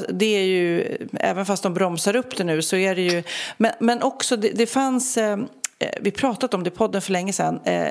[0.08, 3.22] Det är ju, även fast de bromsar upp det nu så är det ju...
[3.56, 5.36] Men, men också, det, det fanns Eh,
[6.00, 7.86] vi pratat om det i podden för länge sedan, eh,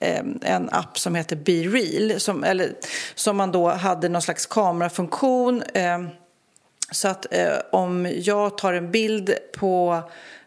[0.00, 2.72] eh, en app som heter Be Real som, eller,
[3.14, 5.62] som man då hade någon slags kamerafunktion.
[6.92, 7.26] Så att
[7.72, 10.02] om jag tar en bild på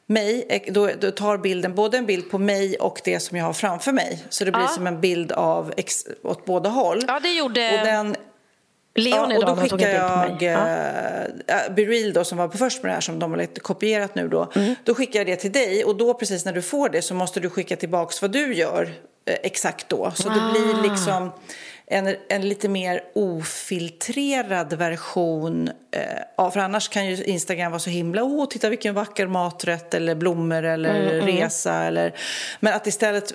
[0.06, 3.54] mig, då, då, tar bilden både en bild på mig och det som jag har
[3.54, 4.24] framför mig.
[4.30, 4.68] Så det blir ja.
[4.68, 7.00] som en bild av ex, åt båda håll.
[7.08, 7.80] Ja, det gjorde...
[7.80, 8.16] Och den,
[8.96, 10.58] Leon ja, och då skickar jag ja.
[11.68, 14.16] uh, Bereal då som var på först med det här som de har lite kopierat
[14.16, 14.52] nu då.
[14.56, 14.76] Mm.
[14.84, 17.40] Då skickar jag det till dig och då precis när du får det så måste
[17.40, 18.94] du skicka tillbaks vad du gör
[19.26, 20.12] eh, exakt då.
[20.16, 20.34] Så ah.
[20.34, 21.32] det blir liksom
[21.86, 25.70] en, en lite mer ofiltrerad version.
[25.92, 30.16] Eh, för annars kan ju Instagram vara så himla, åh titta vilken vacker maträtt eller
[30.16, 31.26] blommor eller mm, mm.
[31.26, 31.74] resa.
[31.74, 32.14] Eller,
[32.60, 33.32] men att istället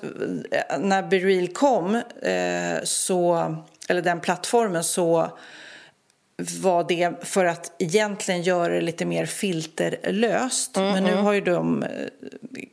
[0.50, 3.56] eh, när Bereal kom eh, så
[3.88, 5.38] eller den plattformen så
[6.60, 10.76] var det för att egentligen göra det lite mer filterlöst.
[10.76, 11.88] Mm, Men nu har ju de eh,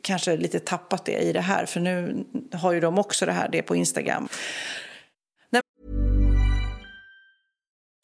[0.02, 3.48] kanske lite tappat det i det här för nu har ju de också det här,
[3.48, 4.28] det på Instagram.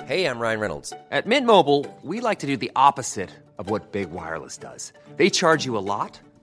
[0.05, 0.91] Hej, jag Ryan Reynolds.
[0.91, 4.93] På Mint Mobile, we like to do the opposite of what Big Wireless does.
[5.17, 6.21] They charge you a lot.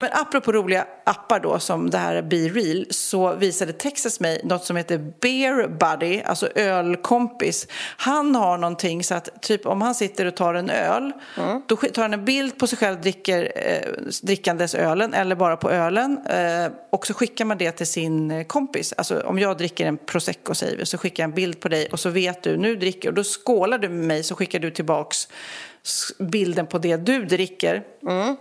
[0.00, 4.64] Men apropå roliga appar då, som det här Be Real, så visade Texas mig något
[4.64, 7.66] som heter Beer Buddy, alltså ölkompis.
[7.96, 11.62] Han har någonting så att typ om han sitter och tar en öl, mm.
[11.66, 13.90] då tar han en bild på sig själv dricker, eh,
[14.22, 18.94] drickandes ölen eller bara på ölen eh, och så skickar man det till sin kompis.
[18.96, 21.88] Alltså om jag dricker en prosecco säger vi, så skickar jag en bild på dig
[21.92, 24.70] och så vet du, nu dricker och då skålar du med mig så skickar du
[24.70, 25.28] tillbaks
[26.18, 27.82] bilden på det du dricker.
[28.02, 28.36] Mm.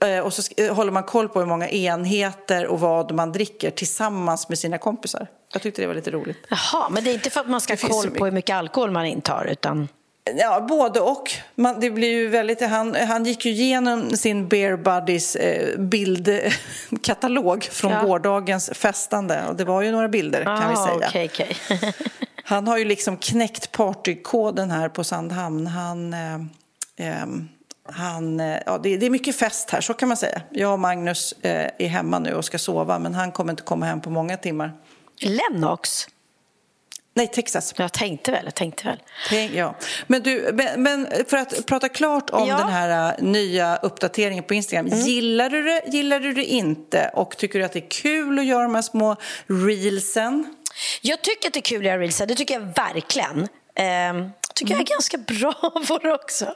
[0.00, 3.70] Eh, och så eh, håller man koll på hur många enheter och vad man dricker
[3.70, 5.26] tillsammans med sina kompisar.
[5.52, 6.38] Jag tyckte det var lite roligt.
[6.48, 8.90] Jaha, men det är inte för att man ska ha koll på hur mycket alkohol
[8.90, 9.88] man intar utan...
[10.36, 11.30] Ja, både och.
[11.54, 17.64] Man, det blir ju väldigt, han, han gick ju igenom sin Bear Buddies eh, bildkatalog
[17.64, 18.02] från ja.
[18.02, 19.44] gårdagens festande.
[19.48, 21.08] Och det var ju några bilder ah, kan vi säga.
[21.08, 21.54] Okay, okay.
[22.44, 25.66] han har ju liksom knäckt partykoden här på Sandhamn.
[25.66, 26.14] Han...
[26.14, 26.34] Eh,
[26.96, 27.26] eh,
[27.92, 30.42] han, eh, ja, det, är mycket fest här, så kan man säga.
[30.50, 33.86] Jag och Magnus eh, är hemma nu och ska sova, men han kommer inte komma
[33.86, 34.72] hem på många timmar.
[35.20, 36.06] Lennox?
[37.18, 37.74] Nej, Texas.
[37.76, 38.44] Jag tänkte väl.
[38.44, 38.98] Jag tänkte väl.
[39.28, 39.74] Tänk, ja.
[40.06, 42.56] men, du, men för att prata klart om ja.
[42.56, 44.86] den här uh, nya uppdateringen på Instagram.
[44.86, 44.98] Mm.
[44.98, 47.10] Gillar du det, gillar du det inte?
[47.14, 49.16] Och tycker du att det är kul att göra de här små
[49.46, 50.56] reelsen?
[51.00, 53.48] Jag tycker att det är kul att göra reelsen, det tycker jag verkligen.
[54.58, 55.52] Tycker jag är ganska bra
[55.88, 56.54] på också.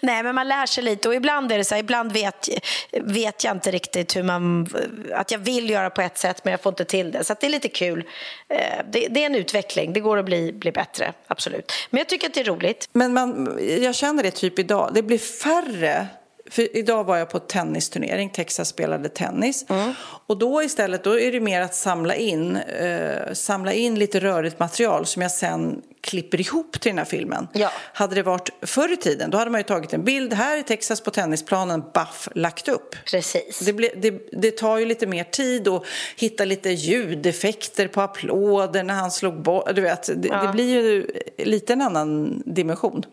[0.00, 2.48] Nej, men man lär sig lite och ibland är det så här, ibland vet,
[2.92, 4.68] vet jag inte riktigt hur man,
[5.14, 7.24] att jag vill göra på ett sätt men jag får inte till det.
[7.24, 8.04] Så det är lite kul.
[8.48, 8.58] Eh,
[8.92, 11.72] det, det, är en utveckling, det går att bli, bli bättre, absolut.
[11.90, 12.88] Men jag tycker att det är roligt.
[12.92, 16.06] Men man, jag känner det typ idag, det blir färre
[16.50, 19.64] för idag var jag på tennisturnering, Texas spelade tennis.
[19.68, 19.94] Mm.
[20.26, 24.58] Och då istället, då är det mer att samla in, eh, samla in lite rörligt
[24.58, 27.48] material som jag sen klipper ihop till den här filmen.
[27.52, 27.70] Ja.
[27.92, 30.62] Hade det varit förr i tiden, då hade man ju tagit en bild här i
[30.62, 32.96] Texas på tennisplanen, baff, lagt upp.
[33.04, 33.58] Precis.
[33.58, 35.84] Det, ble, det, det tar ju lite mer tid att
[36.16, 39.74] hitta lite ljudeffekter på applåder när han slog bort.
[39.74, 40.42] Du vet, det, ja.
[40.42, 41.06] det blir ju
[41.38, 43.04] lite en annan dimension.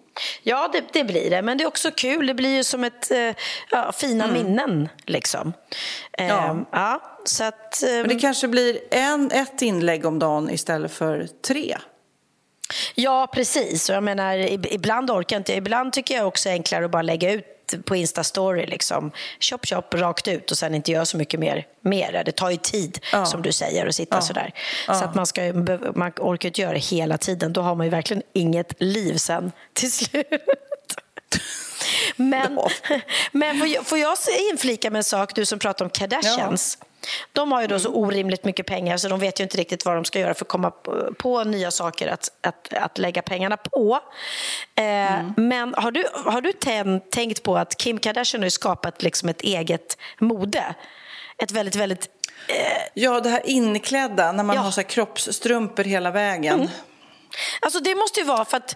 [0.43, 1.41] Ja, det, det, blir det.
[1.41, 2.27] Men det är också kul.
[2.27, 3.35] Det blir ju som ett eh,
[3.71, 4.33] ja, fina mm.
[4.33, 4.89] minnen.
[5.05, 5.53] Liksom.
[6.17, 6.65] Eh, ja.
[6.71, 7.19] ja.
[7.23, 11.77] så att, eh, Men det kanske blir en, ett inlägg om dagen istället för tre.
[12.95, 13.89] Ja, precis.
[13.89, 14.37] Och jag menar,
[14.73, 15.53] ibland orkar jag inte.
[15.53, 18.65] Ibland tycker jag också är enklare att bara lägga ut på Insta-story.
[18.65, 19.11] Liksom.
[19.39, 21.65] Chop, chop, rakt ut och sen inte göra så mycket mer.
[21.81, 22.23] mer.
[22.25, 23.25] Det tar ju tid, ja.
[23.25, 24.21] som du säger, att sitta ja.
[24.21, 24.53] sådär.
[24.87, 24.93] Ja.
[24.93, 25.53] Så att man, ska,
[25.95, 27.53] man orkar inte göra det hela tiden.
[27.53, 30.27] Då har man ju verkligen inget liv sen till slut.
[32.15, 32.59] Men,
[33.31, 34.17] men får jag, får jag
[34.51, 36.77] inflika med en sak, du som pratar om Kardashians?
[37.33, 37.99] De har ju då så mm.
[37.99, 40.49] orimligt mycket pengar så de vet ju inte riktigt vad de ska göra för att
[40.49, 40.71] komma
[41.17, 43.99] på nya saker att, att, att lägga pengarna på.
[44.75, 45.33] Eh, mm.
[45.37, 46.53] Men har du, har du
[47.11, 50.75] tänkt på att Kim Kardashian har skapat liksom ett eget mode?
[51.37, 52.09] Ett väldigt, väldigt...
[52.47, 52.83] Eh...
[52.93, 54.61] Ja, det här inklädda, när man ja.
[54.61, 56.55] har så kroppsstrumpor hela vägen.
[56.55, 56.67] Mm.
[57.61, 58.75] Alltså det måste ju vara för att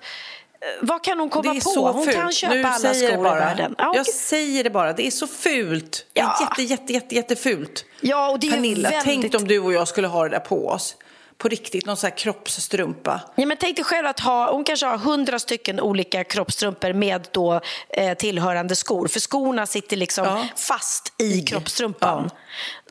[0.82, 1.92] vad kan hon komma på?
[1.92, 2.16] Hon fult.
[2.16, 3.76] kan köpa nu alla skor i världen.
[3.78, 6.06] Ja, jag säger det bara, det är så fult.
[6.14, 6.36] Ja.
[6.58, 7.86] Det är jätte, jätte, jätte, jättefult.
[8.02, 9.22] Ja, och det är Pernilla, väldigt...
[9.22, 10.96] tänk om du och jag skulle ha det där på oss.
[11.38, 13.22] På riktigt, någon sån här kroppsstrumpa.
[13.36, 17.28] Ja, men tänk dig själv att ha, hon kanske har hundra stycken olika kroppsstrumpor med
[17.32, 19.08] då eh, tillhörande skor.
[19.08, 20.48] För skorna sitter liksom ja.
[20.56, 22.30] fast i kroppsstrumpan.
[22.30, 22.38] Ja.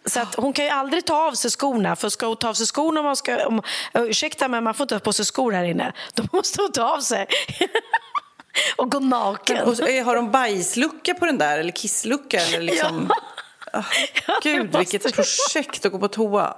[0.04, 2.54] Så att hon kan ju aldrig ta av sig skorna, för ska hon ta av
[2.54, 3.62] sig skorna, om man ska, om,
[3.94, 6.94] ursäkta men man får inte ha på sig skor här inne, då måste hon ta
[6.94, 7.26] av sig.
[8.76, 9.68] och gå naken.
[9.68, 12.40] Och så, har de bajslucka på den där, eller kisslucka?
[12.40, 13.06] Eller liksom...
[13.08, 13.16] Ja.
[13.72, 13.84] Oh,
[14.42, 16.56] Gud, vilket projekt att gå på toa.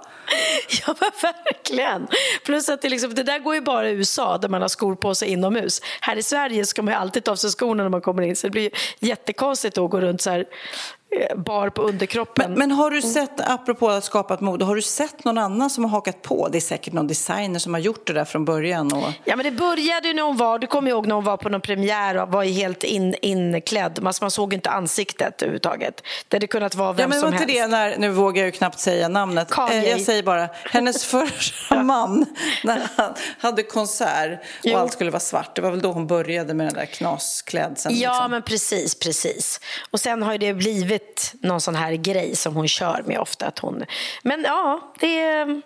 [0.86, 2.08] Ja, men verkligen.
[2.44, 4.94] Plus att det, liksom, det där går ju bara i USA där man har skor
[4.94, 5.80] på sig inomhus.
[6.00, 8.36] Här i Sverige ska man ju alltid ta av sig skorna när man kommer in
[8.36, 11.01] så det blir jättekonstigt att gå runt så här Eh,
[11.36, 12.50] bar på underkroppen.
[12.50, 15.70] Men, men, har du sett, apropå att skapa ett mode, har du sett någon annan
[15.70, 16.48] som har hakat på?
[16.48, 18.92] Det är säkert någon designer som har gjort det där från början.
[18.92, 19.12] Och...
[19.24, 21.48] Ja, men det började ju när hon var, du kommer ihåg när hon var på
[21.48, 23.98] någon premiär och var helt in, inklädd.
[24.02, 26.02] Man, man såg inte ansiktet överhuvudtaget.
[26.28, 27.48] Det hade kunnat vara vem ja, men som helst.
[27.48, 29.50] Det när, nu vågar jag ju knappt säga namnet.
[29.50, 29.90] Kanye.
[29.90, 32.26] Jag säger bara, hennes förra man,
[32.64, 34.76] när han hade konsert och jo.
[34.76, 35.56] allt skulle vara svart.
[35.56, 37.98] Det var väl då hon började med den där knasklädseln.
[37.98, 38.30] Ja, liksom.
[38.30, 39.60] men precis, precis.
[39.90, 43.46] Och sen har det blivit blivit någon sån här grej som hon kör med ofta.
[43.46, 43.84] Att hon...
[44.22, 45.62] Men ja, det är...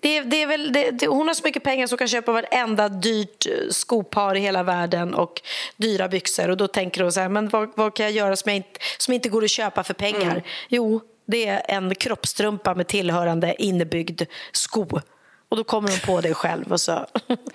[0.00, 2.88] Det, det är väl, det, hon har så mycket pengar så hon kan köpa varenda
[2.88, 5.42] dyrt eh, skopar i hela världen och
[5.76, 6.50] dyra byxor.
[6.50, 8.80] Och då tänker hon så här, men vad, vad kan jag göra som, jag inte,
[8.98, 10.30] som inte går att köpa för pengar?
[10.30, 10.42] Mm.
[10.68, 14.22] Jo, det är en kroppstrumpa med tillhörande inbyggd
[14.52, 15.00] sko.
[15.48, 17.06] Och då kommer hon på det själv och så...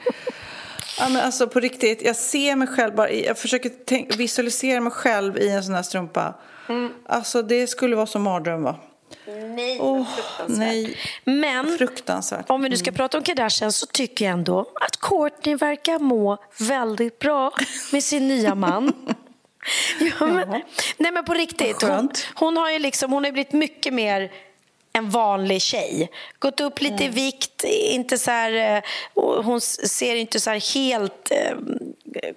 [1.00, 4.92] Ja, men alltså på riktigt, jag ser mig själv bara, jag försöker tänk, visualisera mig
[4.92, 6.34] själv i en sån här strumpa.
[6.70, 6.94] Mm.
[7.06, 8.76] Alltså det skulle vara som mardröm va?
[9.56, 10.58] Nej, Åh, fruktansvärt.
[10.58, 10.98] nej.
[11.24, 12.50] Men Fruktansvärt.
[12.50, 16.38] om vi nu ska prata om Kardashian så tycker jag ändå att Courtney verkar må
[16.60, 17.52] väldigt bra
[17.92, 18.94] med sin nya man.
[20.20, 20.50] Ja, men,
[20.98, 21.82] nej men på riktigt.
[21.82, 24.32] Hon, hon har ju liksom, hon har blivit mycket mer
[24.94, 26.10] en vanlig tjej.
[26.40, 28.84] Gått upp lite i vikt, inte så här, eh,
[29.44, 31.58] hon ser inte så helt eh,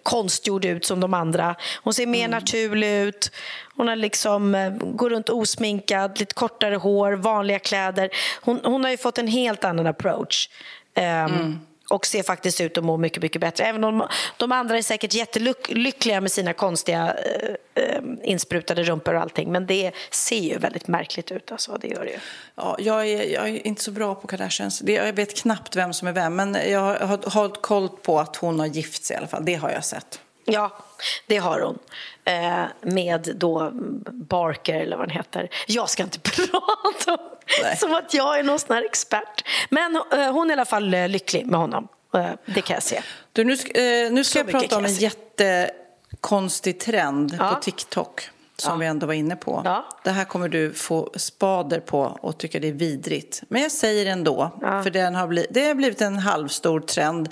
[0.03, 1.57] konstgjord ut som de andra.
[1.83, 3.31] Hon ser mer naturlig ut.
[3.77, 8.11] Hon har liksom, eh, går runt osminkad, lite kortare hår, vanliga kläder.
[8.43, 10.49] Hon, hon har ju fått en helt annan approach.
[10.95, 13.64] Ehm, Och ser faktiskt ut att må mycket, mycket bättre.
[13.64, 19.20] Även om de, andra är säkert jättelyckliga med sina konstiga eh, eh, insprutade rumpor och
[19.20, 19.53] allting.
[19.53, 21.53] Men det ser ju väldigt märkligt ut.
[21.53, 22.18] Alltså, det gör det ju.
[22.55, 24.82] Ja, jag, är, jag är inte så bra på Kardashians.
[24.87, 26.37] Jag vet knappt vem som är vem.
[26.37, 29.45] Men jag har hållit koll på att hon har gift sig i alla fall.
[29.45, 30.20] Det har jag sett.
[30.45, 30.86] Ja,
[31.26, 31.78] det har hon.
[32.24, 33.70] Eh, med då
[34.12, 35.49] Barker, eller vad han heter.
[35.66, 37.18] Jag ska inte prata om
[37.62, 37.76] Nej.
[37.76, 39.44] som att jag är någon sån här expert.
[39.70, 41.88] Men eh, hon är i alla fall eh, lycklig med honom.
[42.14, 43.03] Eh, det kan jag se.
[43.32, 47.55] Du, nu, ska- eh, nu ska jag prata om en jättekonstig trend Ja.
[47.55, 48.28] på TikTok
[48.59, 49.62] som vi ändå var inne på.
[49.64, 49.86] Ja.
[50.05, 53.42] Det här kommer du få spader på och tycka det är vidrigt.
[53.49, 57.28] Men jag säger det ändå, för den har blivit, det har blivit en halvstor trend.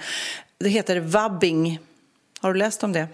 [0.58, 1.78] Det heter vabbing.
[2.40, 3.06] Har du läst om det?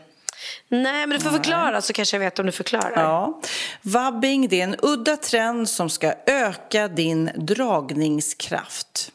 [0.69, 3.03] Nej, men du får förklara så kanske jag vet om du förklarar.
[3.03, 3.41] Ja.
[3.83, 9.13] Vabbing det är en udda trend som ska öka din dragningskraft.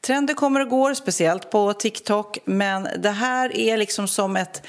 [0.00, 4.62] Trender kommer och går, speciellt på TikTok, men det här är liksom som ett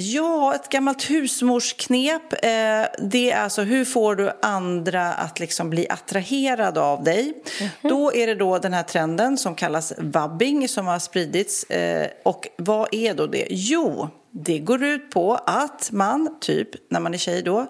[0.00, 2.32] Ja, ett gammalt husmorsknep.
[2.32, 7.34] Eh, det är alltså hur får du andra att liksom bli attraherade av dig?
[7.82, 11.64] Då är det då den här trenden som kallas vabbing som har spridits.
[11.64, 13.46] Eh, och vad är då det?
[13.50, 14.08] Jo,
[14.44, 17.66] det går ut på att man, typ när man är tjej då,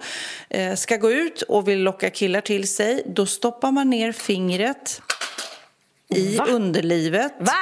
[0.51, 3.03] eh, ska gå ut och vill locka killar till sig.
[3.07, 5.03] Då stoppar man ner fingret
[6.09, 6.47] i Va?
[6.49, 7.33] underlivet.
[7.39, 7.53] Va?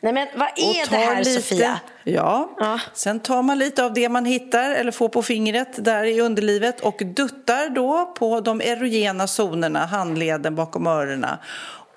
[0.00, 1.80] Nej, men vad är det här, lite, Sofia?
[2.04, 2.50] Ja.
[2.58, 2.80] Ja.
[2.94, 6.80] Sen tar man lite av det man hittar eller får på fingret där i underlivet
[6.80, 11.36] och duttar då på de erogena zonerna, handleden bakom öronen.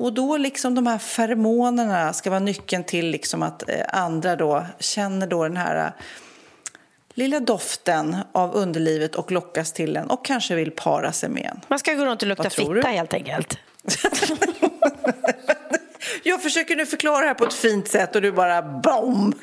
[0.02, 4.66] Och då liksom de här feromonerna ska vara nyckeln till liksom att eh, andra då
[4.80, 5.92] känner då den här eh,
[7.14, 11.62] lilla doften av underlivet och lockas till en och kanske vill para sig med en.
[11.68, 12.82] Man ska gå runt och lukta fitta du?
[12.82, 13.58] helt enkelt.
[16.24, 19.34] Jag försöker nu förklara det här på ett fint sätt och du bara BOOM!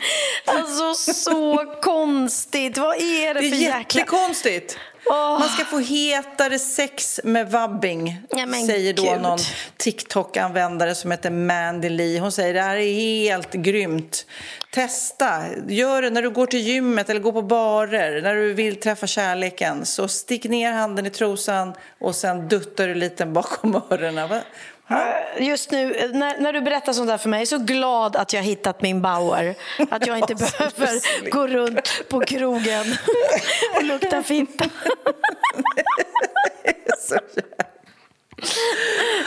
[0.45, 2.79] Alltså så konstigt.
[2.79, 3.79] Vad är det, Det är för jäkla...
[3.79, 4.79] jättekonstigt.
[5.11, 5.39] Åh.
[5.39, 9.23] Man ska få hetare sex med vabbing, Ja, säger då gud.
[9.23, 9.39] någon
[9.77, 12.21] TikTok-användare som heter Mandy Lee.
[12.21, 14.27] Hon säger det här är helt grymt.
[14.71, 18.81] Testa, gör det när du går till gymmet eller går på barer, när du vill
[18.81, 19.87] träffa kärleken.
[19.87, 24.41] Så stick ner handen i trosan och sen duttar du lite bakom öronen.
[24.89, 25.15] Va?
[25.39, 28.33] Just nu, när, när du berättar sånt där för mig, jag är så glad att
[28.33, 29.55] jag hittat min Bauer.
[29.91, 32.85] Att jag inte behöver gå runt på krogen
[33.77, 34.71] och lukta jävla-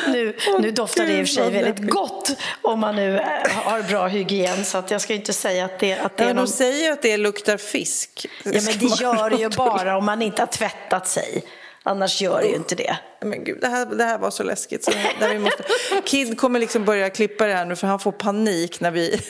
[0.08, 2.32] Nu, nu doftar det i och för sig väldigt gott
[2.62, 4.66] om man nu eh, har bra hygien.
[4.66, 6.48] Så att jag ska inte säga att det, att det är de någon...
[6.48, 8.26] säger att det luktar fisk.
[8.44, 11.44] Ja, men det gör det ju bara om man inte har tvättat sig.
[11.84, 12.98] Annars gör det ju inte det.
[13.22, 14.84] Men gud, det här, det här var så läskigt.
[14.84, 15.64] Så här, vi måste...
[16.06, 19.22] Kid kommer liksom börja klippa det här nu för han får panik när vi...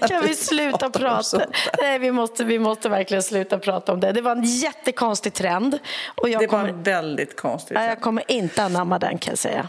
[0.00, 1.46] när Kan vi sluta pratar om prata?
[1.82, 4.12] Nej, vi måste, vi måste verkligen sluta prata om det.
[4.12, 5.78] Det var en jättekonstig trend.
[6.16, 7.74] Och jag, Det var kommer, väldigt konstigt.
[7.74, 9.68] Nej, jag kommer inte anamma den kan jag säga.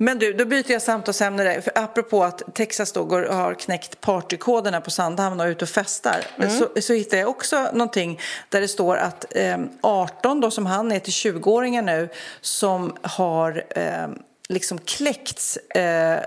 [0.00, 1.62] Men du, då byter jag samtalsämne.
[1.62, 5.68] För apropå att Texas då går, har knäckt partykoderna på Sandhamn och är ute och
[5.68, 6.16] festar.
[6.58, 10.92] Så, så hittar jag också någonting där det står att eh, 18 då som han
[10.92, 12.08] är till 20-åringar nu
[12.40, 14.08] som har eh,
[14.48, 16.20] liksom kläckts eh,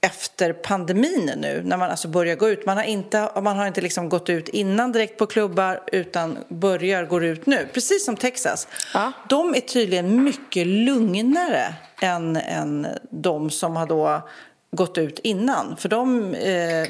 [0.00, 2.66] efter pandemin nu när man alltså börjar gå ut.
[2.66, 7.04] Man har inte, man har inte liksom gått ut innan direkt på klubbar utan börjar
[7.04, 7.68] gå ut nu.
[7.72, 8.68] Precis som Texas.
[8.94, 9.12] Ja.
[9.28, 14.28] De är tydligen mycket lugnare än, än de som har då
[14.70, 15.76] gått ut innan.
[15.76, 16.34] För de...
[16.34, 16.88] Eh,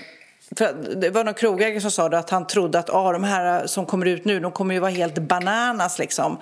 [0.56, 3.86] för det var någon krogägare som sa att han trodde att ah, de här som
[3.86, 5.98] kommer ut nu de kommer ju vara helt bananas.
[5.98, 6.38] Liksom.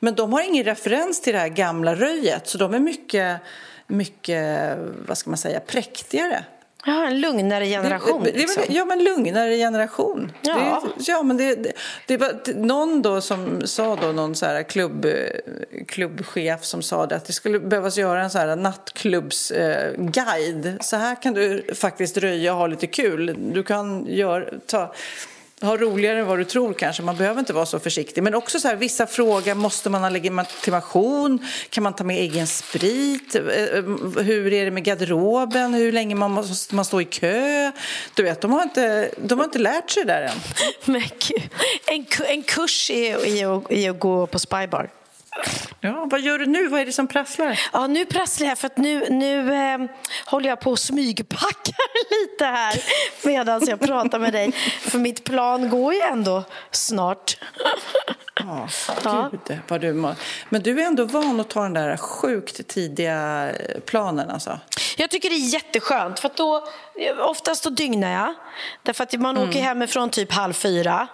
[0.00, 3.40] Men de har ingen referens till det här gamla röjet så de är mycket,
[3.88, 4.78] mycket
[5.08, 6.44] vad ska man säga, präktigare.
[6.86, 8.24] Ja, en lugnare generation.
[8.24, 8.62] Det- det- Liksom.
[8.68, 10.32] Ja, men lugnare generation.
[10.42, 10.82] Ja.
[10.96, 11.72] Det, ja, men det, det,
[12.06, 15.06] det var någon då som sa då, någon så här klubb,
[15.88, 20.66] klubbchef som sa det, att det skulle behövas göra en så här nattklubbsguide.
[20.66, 23.36] Eh, så här kan du faktiskt röja och ha lite kul.
[23.52, 24.94] Du kan gör, ta,
[25.60, 27.02] ha roligare än vad du tror kanske.
[27.02, 28.22] Man behöver inte vara så försiktig.
[28.22, 31.46] Men också så här, vissa frågor, måste man ha legitimation?
[31.70, 33.34] Kan man ta med egen sprit?
[33.34, 33.84] Eh, eh,
[34.22, 35.74] hur är det med garderoben?
[35.74, 37.72] Hur länge man måste man stå i kö?
[38.14, 40.38] Du vet, de har inte, de har inte lärt sig det där än.
[40.92, 41.50] Men gud,
[41.86, 44.90] en, en kurs i, i, i att gå på spybar.
[45.80, 46.68] Ja, vad gör du nu?
[46.68, 47.60] Vad är det som prasslar?
[47.72, 49.78] Ja, nu prasslar jag för att nu, nu eh,
[50.26, 51.72] håller jag på att smygpacka
[52.10, 52.82] lite här
[53.22, 54.52] medan jag pratar med dig.
[54.80, 57.36] För mitt plan går ju ändå snart.
[58.34, 58.68] Ja,
[59.30, 60.14] gud vad du mår.
[60.48, 63.50] Men du är ändå van att ta den där sjukt tidiga
[63.86, 64.60] planen alltså?
[64.96, 66.68] Jag tycker det är jätteskönt för att då,
[67.20, 68.34] oftast då dygnar jag.
[68.82, 69.48] Därför att man mm.
[69.48, 71.08] åker hemifrån typ halv fyra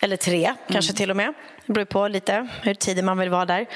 [0.00, 0.56] eller tre mm.
[0.68, 1.34] kanske till och med.
[1.68, 3.66] Det beror på lite hur tidigt man vill vara där.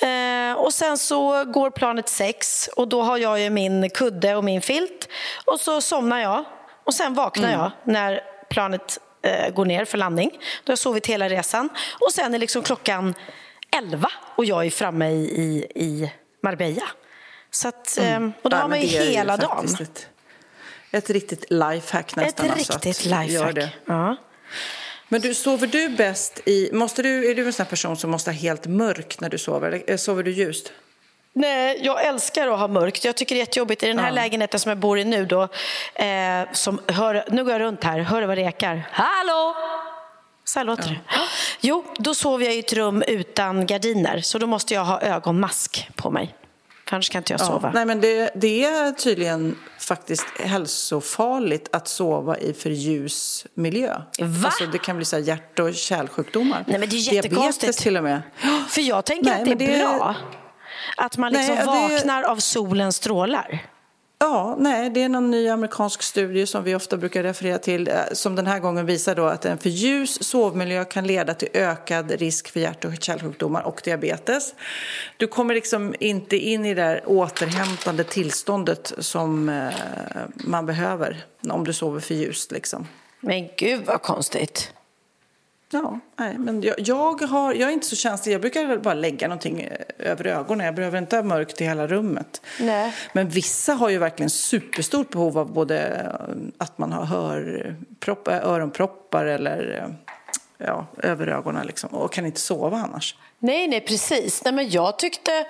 [0.00, 4.44] Eh, och sen så går planet sex och då har jag ju min kudde och
[4.44, 5.08] min filt.
[5.44, 6.44] Och så somnar jag
[6.84, 7.60] och sen vaknar mm.
[7.60, 8.20] jag när
[8.50, 10.30] planet eh, går ner för landning.
[10.64, 11.68] Då har jag sovit hela resan.
[12.00, 13.14] Och sen är liksom klockan
[13.76, 16.88] elva och jag är framme i, i, i Marbella.
[17.50, 18.24] Så att, mm.
[18.24, 19.66] eh, och då har man ju hela dagen.
[19.80, 20.08] Ett,
[20.90, 22.46] ett riktigt lifehack nästan.
[22.46, 23.74] Ett alltså, riktigt lifehack.
[23.84, 24.16] Ja.
[25.08, 26.70] Men du, sover du bäst i...
[26.72, 29.82] Måste du, är du en sån person som måste ha helt mörkt när du sover?
[29.86, 30.72] Eller sover du ljust?
[31.32, 33.04] Nej, jag älskar att ha mörkt.
[33.04, 33.82] Jag tycker det är jättejobbigt.
[33.82, 34.14] I den här ja.
[34.14, 35.42] lägenheten som jag bor i nu då,
[35.94, 38.88] eh, som, hör, nu går jag runt här, hör du vad det ekar?
[38.92, 39.54] Hallå!
[40.44, 40.90] Så här låter ja.
[40.90, 41.18] det.
[41.60, 45.88] Jo, då sover jag i ett rum utan gardiner, så då måste jag ha ögonmask
[45.96, 46.34] på mig.
[46.90, 47.70] Annars kan inte jag sova.
[47.74, 54.02] Nej, men det, det är tydligen faktiskt hälsofarligt att sova i för ljus miljö.
[54.18, 54.46] Va?
[54.46, 56.64] Alltså, det kan bli så hjärt och kärlsjukdomar.
[56.66, 57.22] Nej, men det är.
[57.22, 58.22] Diabetes till och med.
[58.68, 59.98] För jag tänker Nej, att det är det...
[59.98, 60.14] bra.
[60.96, 62.28] Att man liksom Nej, vaknar det...
[62.28, 63.62] av solens strålar.
[64.20, 67.94] Ja, nej, det är någon ny amerikansk studie som vi ofta brukar referera till eh,
[68.12, 72.10] som den här gången visar då att en för ljus sovmiljö kan leda till ökad
[72.10, 74.54] risk för hjärt och kärlsjukdomar och diabetes.
[75.16, 79.68] Du kommer liksom inte in i det där återhämtande tillståndet som eh,
[80.34, 82.52] man behöver om du sover för ljust.
[82.52, 82.86] Liksom.
[83.20, 84.72] Men gud vad konstigt.
[85.70, 88.34] Ja, nej, men jag, jag, har, jag är inte så känslig.
[88.34, 90.66] Jag brukar bara lägga någonting eh, över ögonen.
[90.66, 92.42] Jag behöver inte ha mörkt i hela rummet.
[92.60, 92.94] Nej.
[93.12, 98.46] Men vissa har ju verkligen superstort behov av både eh, att man har hörpropp, eh,
[98.46, 99.88] öronproppar eller
[100.58, 103.16] ja, över ögonen liksom, och kan inte sova annars.
[103.38, 104.44] Nej, nej precis.
[104.44, 105.46] Nej, men jag tyckte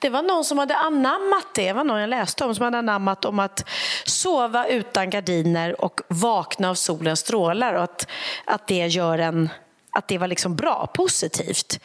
[0.00, 2.78] det var någon som hade anammat det, det var någon jag läste om som hade
[2.78, 3.68] anammat om att
[4.04, 8.06] sova utan gardiner och vakna av solens strålar och att,
[8.44, 9.48] att det gör en,
[9.90, 11.80] att det var liksom bra, positivt.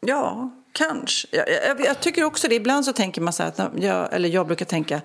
[0.00, 1.28] Ja, Kanske.
[1.30, 2.54] Jag, jag, jag, tycker också det.
[2.54, 5.00] Ibland så tänker man så här, att jag, eller jag brukar tänka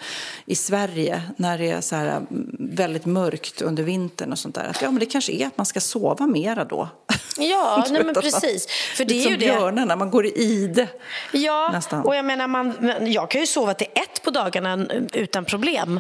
[0.45, 4.63] i Sverige när det är så här mm, väldigt mörkt under vintern och sånt där.
[4.63, 6.89] Att ja, men det kanske är att man ska sova mera då.
[7.38, 8.67] Ja, nej, men precis.
[8.95, 9.45] För det är ju det.
[9.45, 10.88] björnarna, man går i ide.
[11.32, 12.01] Ja, nästan.
[12.01, 12.74] och jag menar, man,
[13.11, 15.99] jag kan ju sova till ett på dagarna utan problem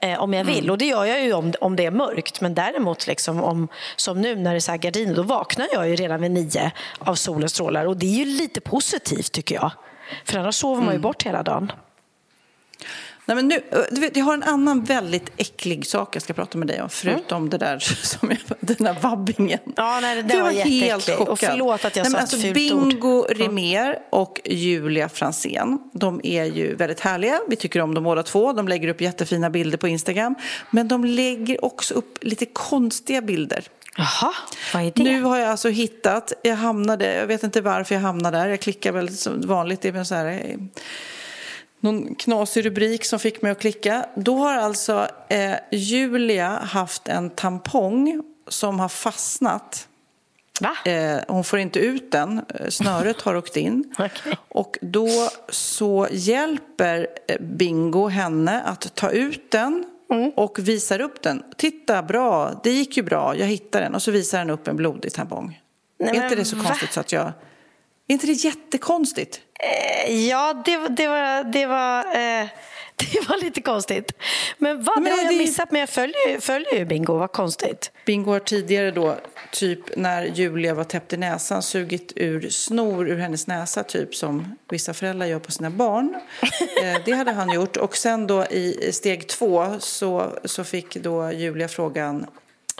[0.00, 0.58] eh, om jag vill.
[0.58, 0.70] Mm.
[0.70, 2.40] Och det gör jag ju om, om det är mörkt.
[2.40, 5.96] Men däremot, liksom, om, som nu när det är så gardiner, då vaknar jag ju
[5.96, 7.86] redan vid nio av solens strålar.
[7.86, 9.72] Och det är ju lite positivt tycker jag.
[10.24, 11.02] För annars sover man ju mm.
[11.02, 11.72] bort hela dagen.
[13.30, 16.58] Nej, men nu, du vet, jag har en annan väldigt äcklig sak jag ska prata
[16.58, 17.50] med dig om, förutom mm.
[17.50, 19.58] det där som jag, den där vabbingen.
[19.76, 21.28] Ja, nej, det, det var, var helt chockad.
[21.28, 23.26] Och förlåt att jag nej, sa alltså, ett Bingo ord.
[23.30, 27.40] Rimér och Julia Fransén, de är ju väldigt härliga.
[27.48, 28.52] Vi tycker om dem båda två.
[28.52, 30.34] De lägger upp jättefina bilder på Instagram.
[30.70, 33.64] Men de lägger också upp lite konstiga bilder.
[33.96, 34.34] Jaha,
[34.74, 35.02] vad är det?
[35.02, 38.48] Nu har jag alltså hittat, jag hamnade, jag vet inte varför jag hamnade där.
[38.48, 40.56] Jag klickar väl som vanligt, det är så här
[41.80, 44.06] någon knasig rubrik som fick mig att klicka.
[44.14, 49.86] Då har alltså eh, Julia haft en tampong som har fastnat.
[50.84, 53.94] Eh, hon får inte ut den, snöret har åkt in.
[53.98, 54.34] okay.
[54.48, 55.08] Och då
[55.48, 60.30] så hjälper eh, Bingo henne att ta ut den mm.
[60.36, 61.42] och visar upp den.
[61.56, 63.94] Titta, bra, det gick ju bra, jag hittade den.
[63.94, 65.60] Och så visar den upp en blodig tampong.
[65.98, 66.62] Nej, är inte det så va?
[66.66, 67.32] konstigt så att jag...
[68.06, 69.40] Är inte det jättekonstigt?
[69.62, 71.44] Eh, ja, det, det var...
[71.44, 72.48] Det var eh,
[73.12, 74.12] det var lite konstigt.
[74.58, 77.18] Men vad, det har jag missat, men jag följer, följer ju Bingo.
[77.18, 77.92] Vad konstigt.
[78.06, 79.16] Bingo har tidigare då,
[79.52, 84.56] typ när Julia var täppt i näsan, sugit ur snor ur hennes näsa, typ som
[84.70, 86.14] vissa föräldrar gör på sina barn.
[86.82, 87.76] eh, det hade han gjort.
[87.76, 92.26] Och sen då i steg två så, så fick då Julia frågan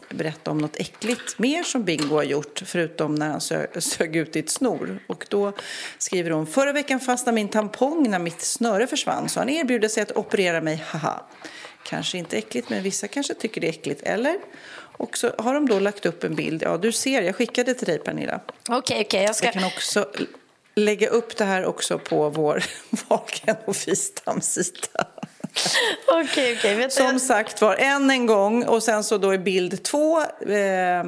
[0.09, 4.36] berätta om något äckligt mer som Bingo har gjort förutom när han sö sög ut
[4.36, 4.98] i ett snor.
[5.07, 5.53] Och då
[5.98, 10.03] skriver hon Förra veckan fastnade min tampong när mitt snöre försvann så han erbjuder sig
[10.03, 11.22] att operera mig, haha.
[11.82, 14.36] Kanske inte äckligt men vissa kanske tycker det är äckligt, eller?
[15.01, 16.62] Och så har de då lagt upp en bild.
[16.62, 18.40] Ja, du ser, jag skickade till dig Pernilla.
[18.68, 19.01] Okej, okay.
[19.01, 19.46] Okay, jag ska...
[19.46, 20.07] Jag kan också
[20.74, 22.64] lägga upp det här också på vår
[23.09, 25.07] Wahlgren och Wistam-sida.
[26.24, 26.90] okay, okay.
[26.90, 30.20] Som sagt var, än en gång och sen så då i bild två.
[30.20, 31.05] Eh,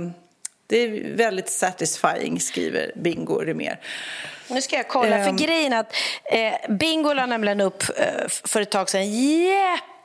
[0.67, 3.81] det är väldigt satisfying, skriver Bingo Rimér.
[4.49, 8.61] Nu ska jag kolla, för um, grejen att eh, Bingo la nämligen upp eh, för
[8.61, 9.11] ett tag sedan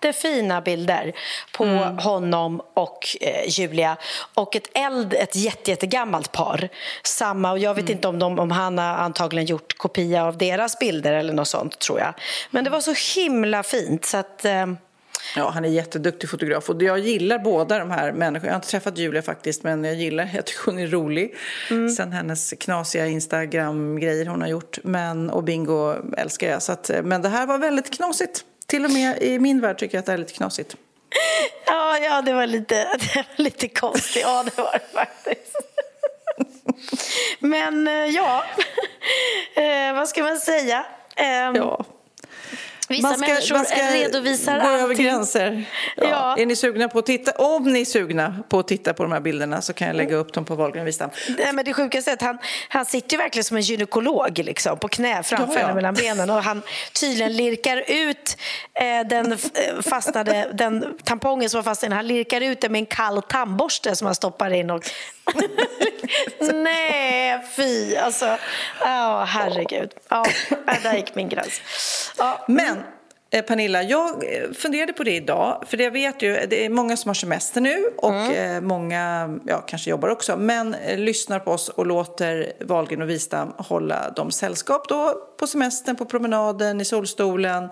[0.02, 1.14] jättefina bilder
[1.52, 1.98] på mm.
[1.98, 3.98] honom och eh, Julia
[4.34, 6.70] och ett eld, ett jätte, jättegammalt par.
[7.04, 7.96] Samma, och jag vet mm.
[7.96, 11.80] inte om, de, om han har antagligen gjort kopia av deras bilder eller något sånt
[11.80, 12.14] tror jag.
[12.52, 14.66] Men det var så himla fint så att eh,
[15.36, 18.48] Ja, han är jätteduktig fotograf och jag gillar båda de här människorna.
[18.48, 21.36] Jag har inte träffat Julia faktiskt, men jag gillar, jag tycker hon är rolig.
[21.72, 21.90] Mm.
[21.90, 24.78] Sen hennes knasiga Instagram-grejer hon har gjort.
[24.84, 26.62] Men, och Bingo älskar jag.
[26.62, 28.44] Så att, men det här var väldigt knasigt.
[28.68, 30.76] Till och med i min värld tycker jag att det är lite knasigt.
[31.66, 34.22] Ja, ja det, var lite, det var lite konstigt.
[34.22, 35.56] Ja, det var det faktiskt.
[37.40, 38.44] Men eh, ja,
[39.56, 40.86] eh, vad ska man säga?
[41.16, 41.86] Ehm, ja.
[42.88, 44.84] Vissa man ska, människor man ska redovisar gå allting.
[44.84, 45.66] över gränser.
[45.96, 46.04] Ja.
[46.10, 46.38] ja.
[46.38, 47.32] Är ni sugna på att titta?
[47.32, 50.16] Om ni är sugna på att titta på de här bilderna så kan jag lägga
[50.16, 51.10] upp dem på Wahlgren Wistam.
[51.38, 52.38] Nej, men det sjukaste är att han,
[52.70, 56.30] han sitter ju verkligen som en gynekolog liksom, på knä framför ja, henne mellan benen
[56.30, 56.62] och han
[57.00, 58.38] tydligen lirkar ut
[58.74, 59.38] eh, den eh,
[59.82, 64.06] fastnade, den tampongen som var fast Han lirkar ut den med en kall tandborste som
[64.06, 64.84] han stoppar in och
[66.54, 67.96] Nej, fy!
[67.96, 68.26] Alltså,
[68.82, 69.92] oh, herregud.
[70.10, 70.26] Ja,
[70.84, 71.62] där gick min gräns.
[72.18, 72.46] Ja.
[72.48, 72.78] Men
[73.30, 74.24] eh, Pernilla, jag
[74.58, 77.86] funderade på det idag, för jag vet ju, det är många som har semester nu
[77.98, 78.56] och mm.
[78.56, 83.10] Eh, många ja, kanske jobbar också, men eh, lyssnar på oss och låter Wahlgren och
[83.10, 87.70] Wistam hålla dem sällskap då på semestern, på promenaden, i solstolen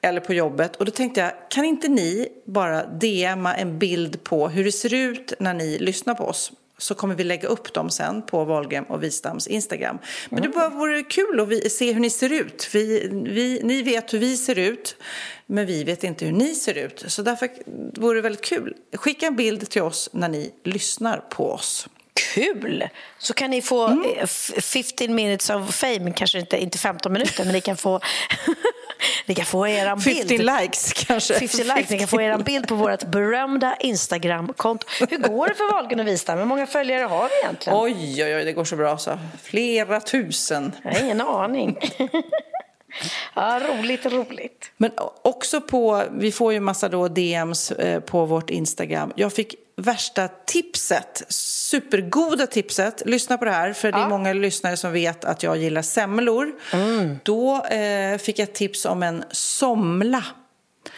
[0.00, 0.76] eller på jobbet.
[0.76, 4.94] Och då tänkte jag, kan inte ni bara DMa en bild på hur det ser
[4.94, 6.52] ut när ni lyssnar på oss?
[6.82, 9.98] Så kommer vi lägga upp dem sen på Wahlgren och Wistams Instagram.
[10.30, 10.50] Men mm.
[10.50, 12.68] det bara vore kul att se hur ni ser ut.
[12.72, 14.96] Vi, vi, ni vet hur vi ser ut,
[15.46, 17.04] men vi vet inte hur ni ser ut.
[17.06, 17.48] Så därför
[18.00, 18.74] vore det väldigt kul.
[18.92, 21.88] Skicka en bild till oss när ni lyssnar på oss.
[22.14, 22.88] Kul!
[23.18, 24.26] Så kan ni få mm.
[24.26, 28.00] 15 eh, minutes of fame, kanske inte, inte 15 minuter, men ni kan få
[29.26, 30.28] Ni kan få er bild.
[30.28, 31.34] 50 likes kanske.
[31.34, 31.90] 50 likes.
[31.90, 34.86] Ni kan få er bild på vårt berömda Instagramkonto.
[35.10, 36.38] Hur går det för Wahlgren och Wistam?
[36.38, 37.78] Hur många följare har vi egentligen?
[37.78, 39.18] Oj, oj, oj, det går så bra så.
[39.42, 40.72] Flera tusen.
[40.84, 41.78] Jag har ingen aning.
[43.34, 44.70] Ja, roligt, roligt.
[44.76, 44.90] Men
[45.22, 49.12] också på, vi får ju massa då DMs eh, på vårt Instagram.
[49.16, 53.02] Jag fick värsta tipset, supergoda tipset.
[53.06, 56.52] Lyssna på det här, för det är många lyssnare som vet att jag gillar semlor.
[56.72, 57.18] Mm.
[57.22, 60.24] Då eh, fick jag tips om en somla.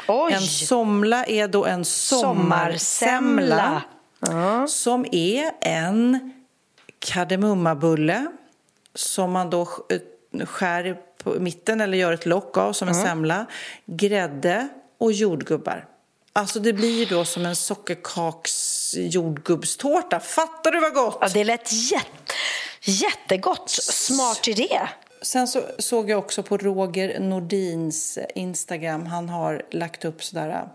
[0.08, 0.32] Oj.
[0.32, 3.82] En somla är då en sommarsemla.
[4.28, 4.68] Mm.
[4.68, 6.32] Som är en
[6.98, 8.26] kardemummabulle
[8.94, 13.06] som man då eh, skär på mitten eller gör ett lock av som en mm.
[13.06, 13.46] semla.
[13.86, 14.68] Grädde
[14.98, 15.86] och jordgubbar.
[16.32, 20.20] Alltså det blir då som en sockerkaks jordgubbstårta.
[20.20, 21.18] Fattar du vad gott?
[21.20, 22.34] Ja, det lät jätte,
[22.80, 23.70] jättegott.
[23.70, 24.80] Smart idé.
[25.22, 29.06] Sen så såg jag också på Roger Nordins Instagram.
[29.06, 30.68] Han har lagt upp sådär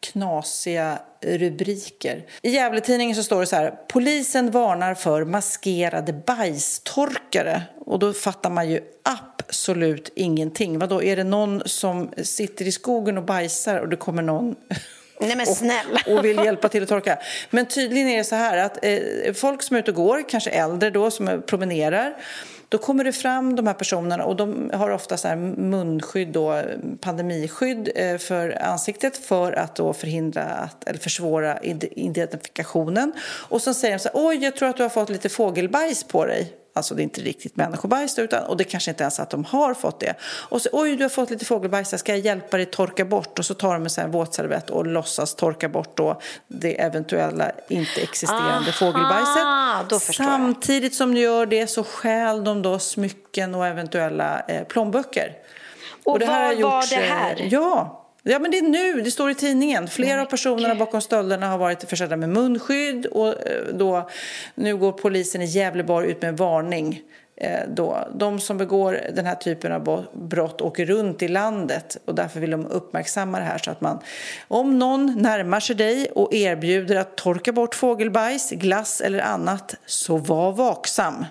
[0.00, 2.26] knasiga rubriker.
[2.42, 3.74] I Gävletidningen så står det så här.
[3.88, 7.62] Polisen varnar för maskerade bajstorkare.
[7.86, 10.78] Och då fattar man ju absolut ingenting.
[10.78, 14.54] Vadå, är det någon som sitter i skogen och bajsar och det kommer någon
[15.26, 16.00] Nej, men snälla.
[16.06, 17.18] Och, och, vill hjälpa till att torka.
[17.50, 20.50] Men tydligen är det så här att eh, folk som är ute och går, kanske
[20.50, 22.14] äldre då, som promenerar,
[22.68, 26.62] då kommer det fram de här personerna och de har ofta så munskydd, då,
[27.00, 33.12] pandemiskydd eh, för ansiktet för att då förhindra att, eller försvåra identifikationen.
[33.48, 36.04] Och så säger de så här, oj jag tror att du har fått lite fågelbajs
[36.04, 36.63] på dig.
[36.76, 39.74] Alltså det är inte riktigt människobajs utan, och det kanske inte ens att de har
[39.74, 40.14] fått det.
[40.22, 43.38] Och så, oj du har fått lite fågelbajs, ska jag hjälpa dig torka bort?
[43.38, 48.70] Och så tar de en våtservett och låtsas torka bort då det eventuella inte existerande
[48.70, 50.14] Aha, fågelbajset.
[50.16, 55.32] Samtidigt som de gör det så stjäl de då smycken och eventuella eh, plånböcker.
[56.04, 57.40] Och, och var gjorts, var det här?
[57.40, 59.00] Eh, ja, Ja, men det är nu.
[59.00, 59.88] Det står i tidningen.
[59.88, 64.08] Flera av personerna bakom stölderna har varit försedda med munskydd och eh, då,
[64.54, 67.02] nu går polisen i Gävleborg ut med en varning.
[67.36, 68.08] Eh, då.
[68.14, 72.50] De som begår den här typen av brott åker runt i landet och därför vill
[72.50, 73.98] de uppmärksamma det här så att man
[74.48, 80.16] om någon närmar sig dig och erbjuder att torka bort fågelbajs, glass eller annat så
[80.16, 81.26] var vaksam.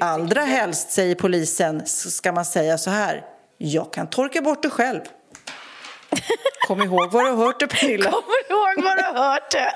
[0.00, 3.24] Allra helst, säger polisen, ska man säga så här.
[3.58, 5.00] Jag kan torka bort det själv.
[6.66, 8.10] Kom ihåg vad du har hört det, Pernilla.
[8.10, 9.72] Kom ihåg vad du har hört det.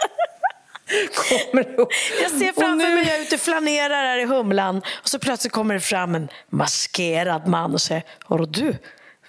[1.15, 1.93] Kommer ihåg?
[2.23, 5.53] Jag ser framför mig, jag är ute och flanerar här i Humlan och så plötsligt
[5.53, 8.77] kommer det fram en maskerad man och säger Hörru du,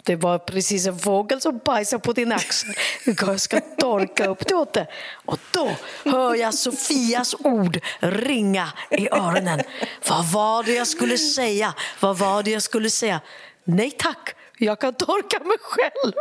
[0.04, 2.74] det var precis en fågel som bajsade på din axel.
[3.06, 4.88] Jag ska torka upp det åt dig.
[5.26, 5.72] Och då
[6.06, 9.62] hör jag Sofias ord ringa i öronen.
[10.10, 11.74] Vad var det jag skulle säga?
[12.00, 13.22] Vad var det jag skulle säga?
[13.64, 16.14] Nej tack, jag kan torka mig själv.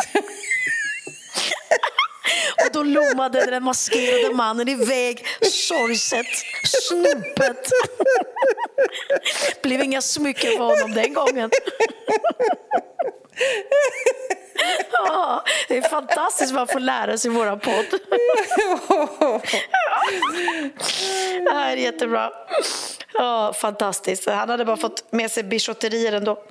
[2.64, 6.26] Och då lommade den maskerade mannen iväg sorgset,
[6.64, 7.70] snopet.
[9.62, 11.50] Blev inga smycken för honom den gången.
[14.92, 18.00] Ja, det är fantastiskt vad man får lära sig i vår podd.
[21.44, 22.30] Det här är jättebra.
[23.12, 24.28] Ja, fantastiskt.
[24.28, 26.42] Han hade bara fått med sig bijouterier ändå.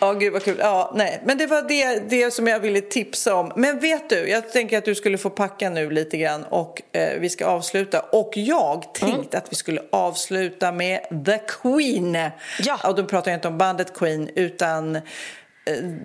[0.00, 0.56] Ja, gud vad kul.
[0.60, 1.20] Ja, nej.
[1.24, 3.52] Men det var det, det som jag ville tipsa om.
[3.56, 7.18] Men vet du, jag tänker att du skulle få packa nu lite grann och eh,
[7.18, 8.00] vi ska avsluta.
[8.00, 12.18] Och jag tänkte att vi skulle avsluta med The Queen.
[12.58, 12.78] Ja.
[12.88, 15.00] Och då pratar jag inte om bandet Queen utan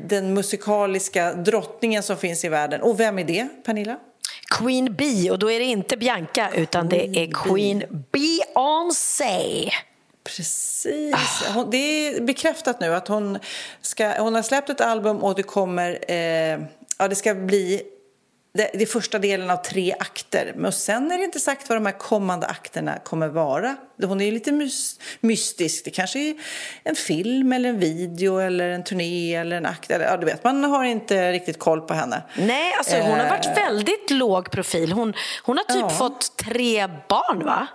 [0.06, 2.82] den musikaliska drottningen som finns i världen.
[2.82, 4.00] Och vem är det, Pernilla?
[4.50, 9.72] Queen Bee, och då är det inte Bianca utan det är Queen Beyoncé.
[10.24, 11.44] Precis.
[11.54, 13.40] Hon, det är bekräftat nu att hon,
[13.82, 16.12] ska, hon har släppt ett album och det kommer...
[16.12, 16.60] Eh,
[16.98, 17.82] ja, det ska bli
[18.54, 20.54] det, det är första delen av tre akter.
[20.56, 23.76] Men sen är det inte sagt vad de här kommande akterna kommer vara.
[24.04, 25.86] Hon är ju lite mys, mystisk.
[25.86, 26.36] Det kanske är
[26.84, 29.92] en film eller en video eller en turné eller en akt.
[29.92, 32.24] Eller, ja, du vet, man har inte riktigt koll på henne.
[32.38, 33.54] Nej, alltså hon har varit Eh.
[33.56, 34.92] väldigt låg profil.
[34.92, 35.90] Hon, hon har typ Ja.
[35.90, 37.68] fått tre barn, va?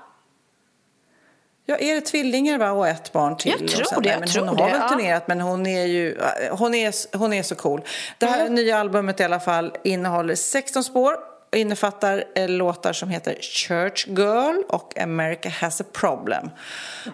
[1.69, 2.71] Ja, är det tvillingar va?
[2.71, 3.55] och ett barn till?
[3.61, 4.89] Jag tror det, nej, jag men tror hon har det, väl ja.
[4.89, 6.19] turnerat men hon är ju
[6.51, 7.85] hon är, hon är så cool.
[8.19, 8.39] Det Mm.
[8.41, 11.17] här nya albumet i alla fall innehåller 16 spår
[11.53, 16.51] och innefattar eh, låtar som heter Church Girl och America has a problem.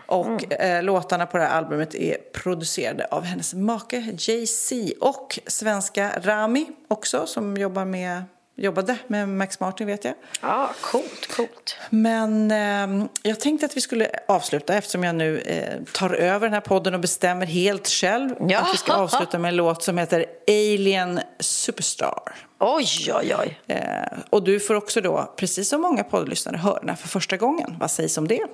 [0.07, 0.76] Och Mm.
[0.76, 6.66] eh, låtarna på det här albumet är producerade av hennes make Jay-Z och svenska Rami
[6.88, 8.22] också som jobbar med
[8.62, 10.14] jobbade med Max Martin vet jag.
[10.40, 11.76] Ja, coolt, coolt.
[11.90, 16.54] Men eh, jag tänkte att vi skulle avsluta eftersom jag nu eh, tar över den
[16.54, 18.34] här podden och bestämmer helt själv.
[18.48, 18.58] Ja.
[18.60, 22.34] Att vi ska avsluta med en låt som heter Alien Superstar.
[22.64, 23.60] Oj, oj, oj.
[23.66, 27.76] Eh, och du får också då, precis som många poddlyssnare, här för första gången.
[27.80, 28.46] Vad sägs om det?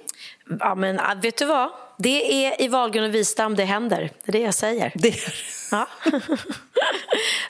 [0.61, 1.71] Ja, men ah, vet du vad?
[1.99, 4.11] Det är i Wahlgren och Wistam det händer.
[4.25, 4.93] Det är det jag säger.
[4.95, 5.15] det
[5.71, 5.87] Ja.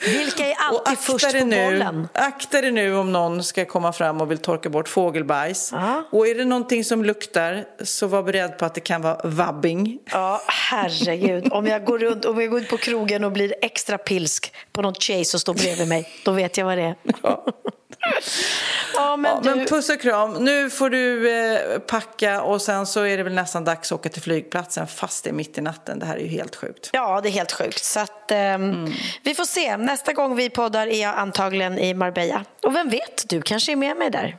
[0.01, 2.09] Vilka är alltid först på nu, bollen?
[2.13, 5.71] akta dig nu om någon ska komma fram och vill torka bort fågelbajs.
[5.73, 6.05] Ja.
[6.11, 9.99] Och är det någonting som luktar så var beredd på att det kan vara vabbing.
[10.13, 11.53] Ja, herregud.
[11.53, 14.83] Om jag, går runt, om jag går ut på krogen och blir extra pilsk på
[14.83, 16.95] något tjej som står bredvid mig, då vet jag vad det är.
[17.23, 17.45] Ja,
[19.17, 19.55] men Ja, du...
[19.55, 20.33] men puss och kram.
[20.33, 24.09] Nu får du eh, packa och sen så är det väl nästan dags att åka
[24.09, 25.99] till flygplatsen fast det är mitt i natten.
[25.99, 26.91] Det här är ju helt sjukt.
[26.93, 27.85] Ja, det är helt sjukt.
[27.85, 28.93] Så att, ehm,
[29.23, 29.77] Vi får se.
[29.77, 32.45] Nästa gång vi poddar är jag antagligen i Marbella.
[32.63, 34.37] Och vem vet, du kanske är med mig där.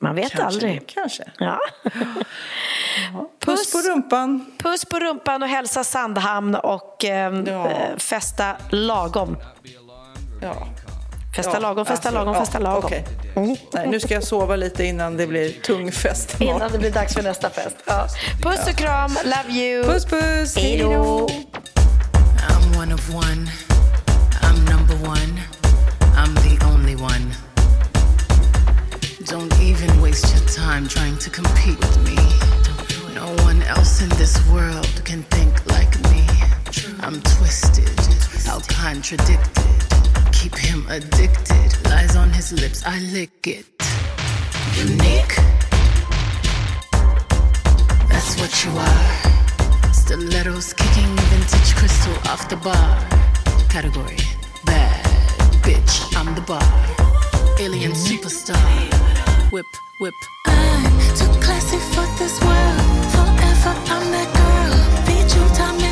[0.00, 0.86] Man vet Kanske, aldrig.
[0.86, 1.24] Kanske.
[1.38, 1.58] Ja.
[3.40, 4.46] Puss på rumpan.
[4.58, 7.70] Puss på rumpan och hälsa Sandhamn och ehm, Ja.
[7.70, 9.36] eh, festa lagom.
[10.42, 10.66] Ja.
[11.34, 12.84] Festa Ja, lagom, festa alltså, lagom, ja, festa lagom.
[12.84, 13.04] okej.
[13.72, 16.36] Nej, nu ska jag sova lite innan det blir tung fest.
[16.40, 17.76] Innan det blir dags för nästa fest.
[17.86, 18.08] Ja.
[18.42, 19.84] Puss och kram, love you.
[19.84, 20.56] Puss puss.
[20.56, 20.88] Hej då.
[22.48, 23.50] I'm one of one.
[24.42, 25.40] I'm number one.
[26.16, 27.32] I'm the only one.
[29.30, 32.16] Don't even waste your time trying to compete with me.
[33.14, 36.26] No one else in this world can think like me.
[37.02, 38.00] I'm twisted,
[38.46, 39.93] how contradicted.
[40.38, 41.70] Keep him addicted.
[41.86, 43.66] Lies on his lips, I lick it.
[44.76, 45.36] Unique.
[48.08, 49.92] That's what you are.
[49.92, 52.98] Stilettos kicking vintage crystal off the bar.
[53.68, 54.18] Category
[54.66, 55.04] bad
[55.62, 55.94] bitch.
[56.16, 56.62] I'm the bar.
[57.58, 58.60] Alien superstar.
[59.52, 59.66] Whip,
[60.00, 60.14] whip.
[60.46, 63.04] I'm too classy for this world.
[63.14, 64.76] Forever I'm that girl.
[65.06, 65.83] Feed you diamonds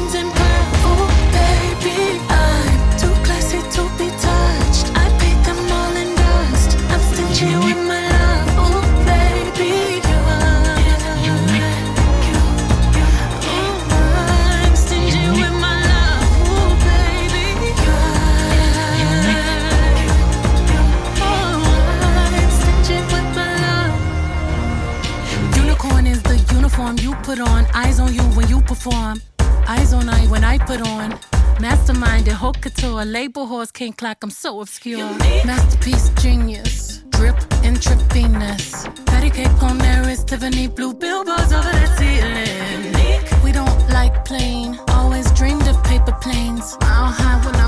[26.83, 27.67] uniform you put on.
[27.75, 29.21] Eyes on you when you perform.
[29.69, 31.19] Eyes on I when I put on.
[31.61, 33.05] Mastermind and haute couture.
[33.05, 34.19] Label horse can't clock.
[34.23, 35.09] I'm so obscure.
[35.45, 37.03] Masterpiece genius.
[37.11, 38.87] drip intravenous.
[39.07, 43.43] Patty cake on there is Tiffany blue billboards over the ceiling.
[43.45, 46.77] We don't like plain, always dreamed of paper planes.
[46.81, 47.62] Mile high when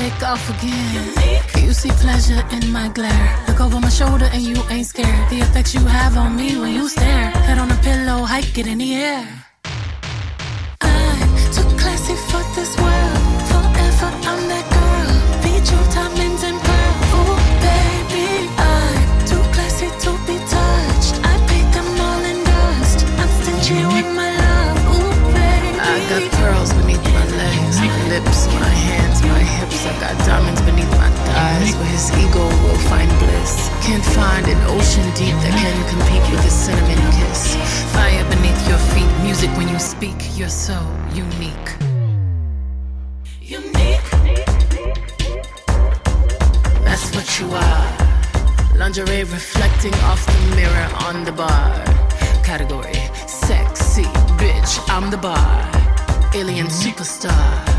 [0.00, 1.04] take off again.
[1.64, 3.28] You see pleasure in my glare.
[3.48, 5.28] Look over my shoulder and you ain't scared.
[5.28, 7.28] The effects you have on me when you stare.
[7.46, 9.26] Head on a pillow, hike it in the air.
[10.80, 13.20] I'm too classy for this world.
[13.50, 15.12] Forever I'm that girl.
[15.42, 17.10] Beat you diamonds and pearls.
[17.18, 17.36] Ooh,
[17.66, 18.28] baby,
[18.72, 21.14] I'm too classy to be touched.
[21.30, 22.98] I paint them all in dust.
[23.20, 24.78] I'm stingy with my love.
[24.94, 25.78] Ooh, baby.
[25.92, 26.70] I got pearls
[28.10, 29.86] lips, my hands, my hips.
[29.86, 33.70] I got diamonds beneath my thighs, where his ego will find bliss.
[33.86, 37.54] Can't find an ocean deep that can compete with a cinnamon kiss.
[37.94, 40.18] Fire beneath your feet, music when you speak.
[40.36, 40.76] You're so
[41.14, 41.68] unique.
[43.40, 44.08] Unique.
[46.82, 47.86] That's what you are.
[48.76, 51.70] Lingerie reflecting off the mirror on the bar.
[52.42, 54.08] Category sexy
[54.40, 54.72] bitch.
[54.88, 55.70] I'm the bar.
[56.34, 57.69] Alien superstar.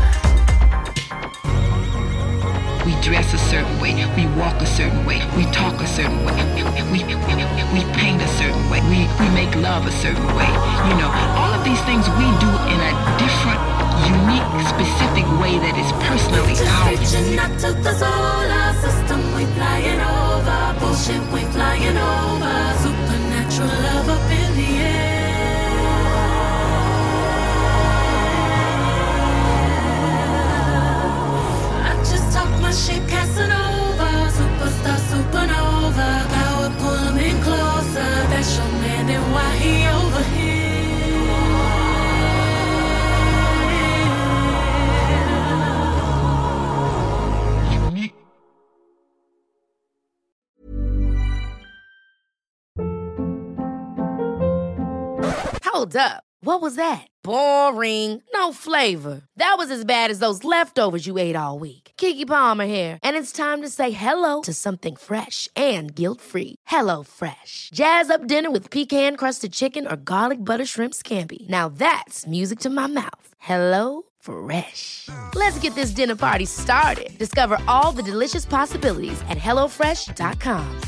[2.84, 6.34] We dress a certain way, we walk a certain way, we talk a certain way,
[6.56, 10.50] we, we, paint a certain way, we, we make love a certain way.
[10.90, 11.06] You know,
[11.38, 13.62] all of these things we do in a different,
[14.10, 16.98] unique, specific way that is personally ours.
[16.98, 20.74] Reaching out to the solar system, we flying over.
[20.80, 22.54] Bullshit, we flying over.
[22.82, 24.01] Supernatural love
[35.12, 36.08] supernova.
[36.36, 37.12] Power, pull
[37.42, 38.12] closer.
[38.30, 38.66] That's your
[39.88, 40.22] over
[55.64, 56.22] Hold up.
[56.44, 57.06] What was that?
[57.22, 58.22] Boring.
[58.34, 59.22] No flavor.
[59.36, 61.91] That was as bad as those leftovers you ate all week.
[62.02, 66.56] Kiki Palmer here, and it's time to say hello to something fresh and guilt-free.
[66.66, 67.70] Hello Fresh.
[67.72, 71.48] Jazz up dinner with pecan-crusted chicken or garlic butter shrimp scampi.
[71.48, 73.28] Now that's music to my mouth.
[73.38, 75.08] Hello Fresh.
[75.36, 77.10] Let's get this dinner party started.
[77.18, 80.80] Discover all the delicious possibilities at hellofresh.com.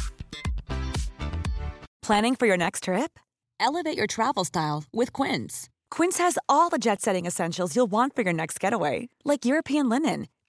[2.03, 3.21] Planning for your next trip?
[3.61, 5.69] Elevate your travel style with Quince.
[5.97, 9.89] Quince has all the jet setting essentials you'll want for your next getaway, like European
[9.89, 10.27] linen,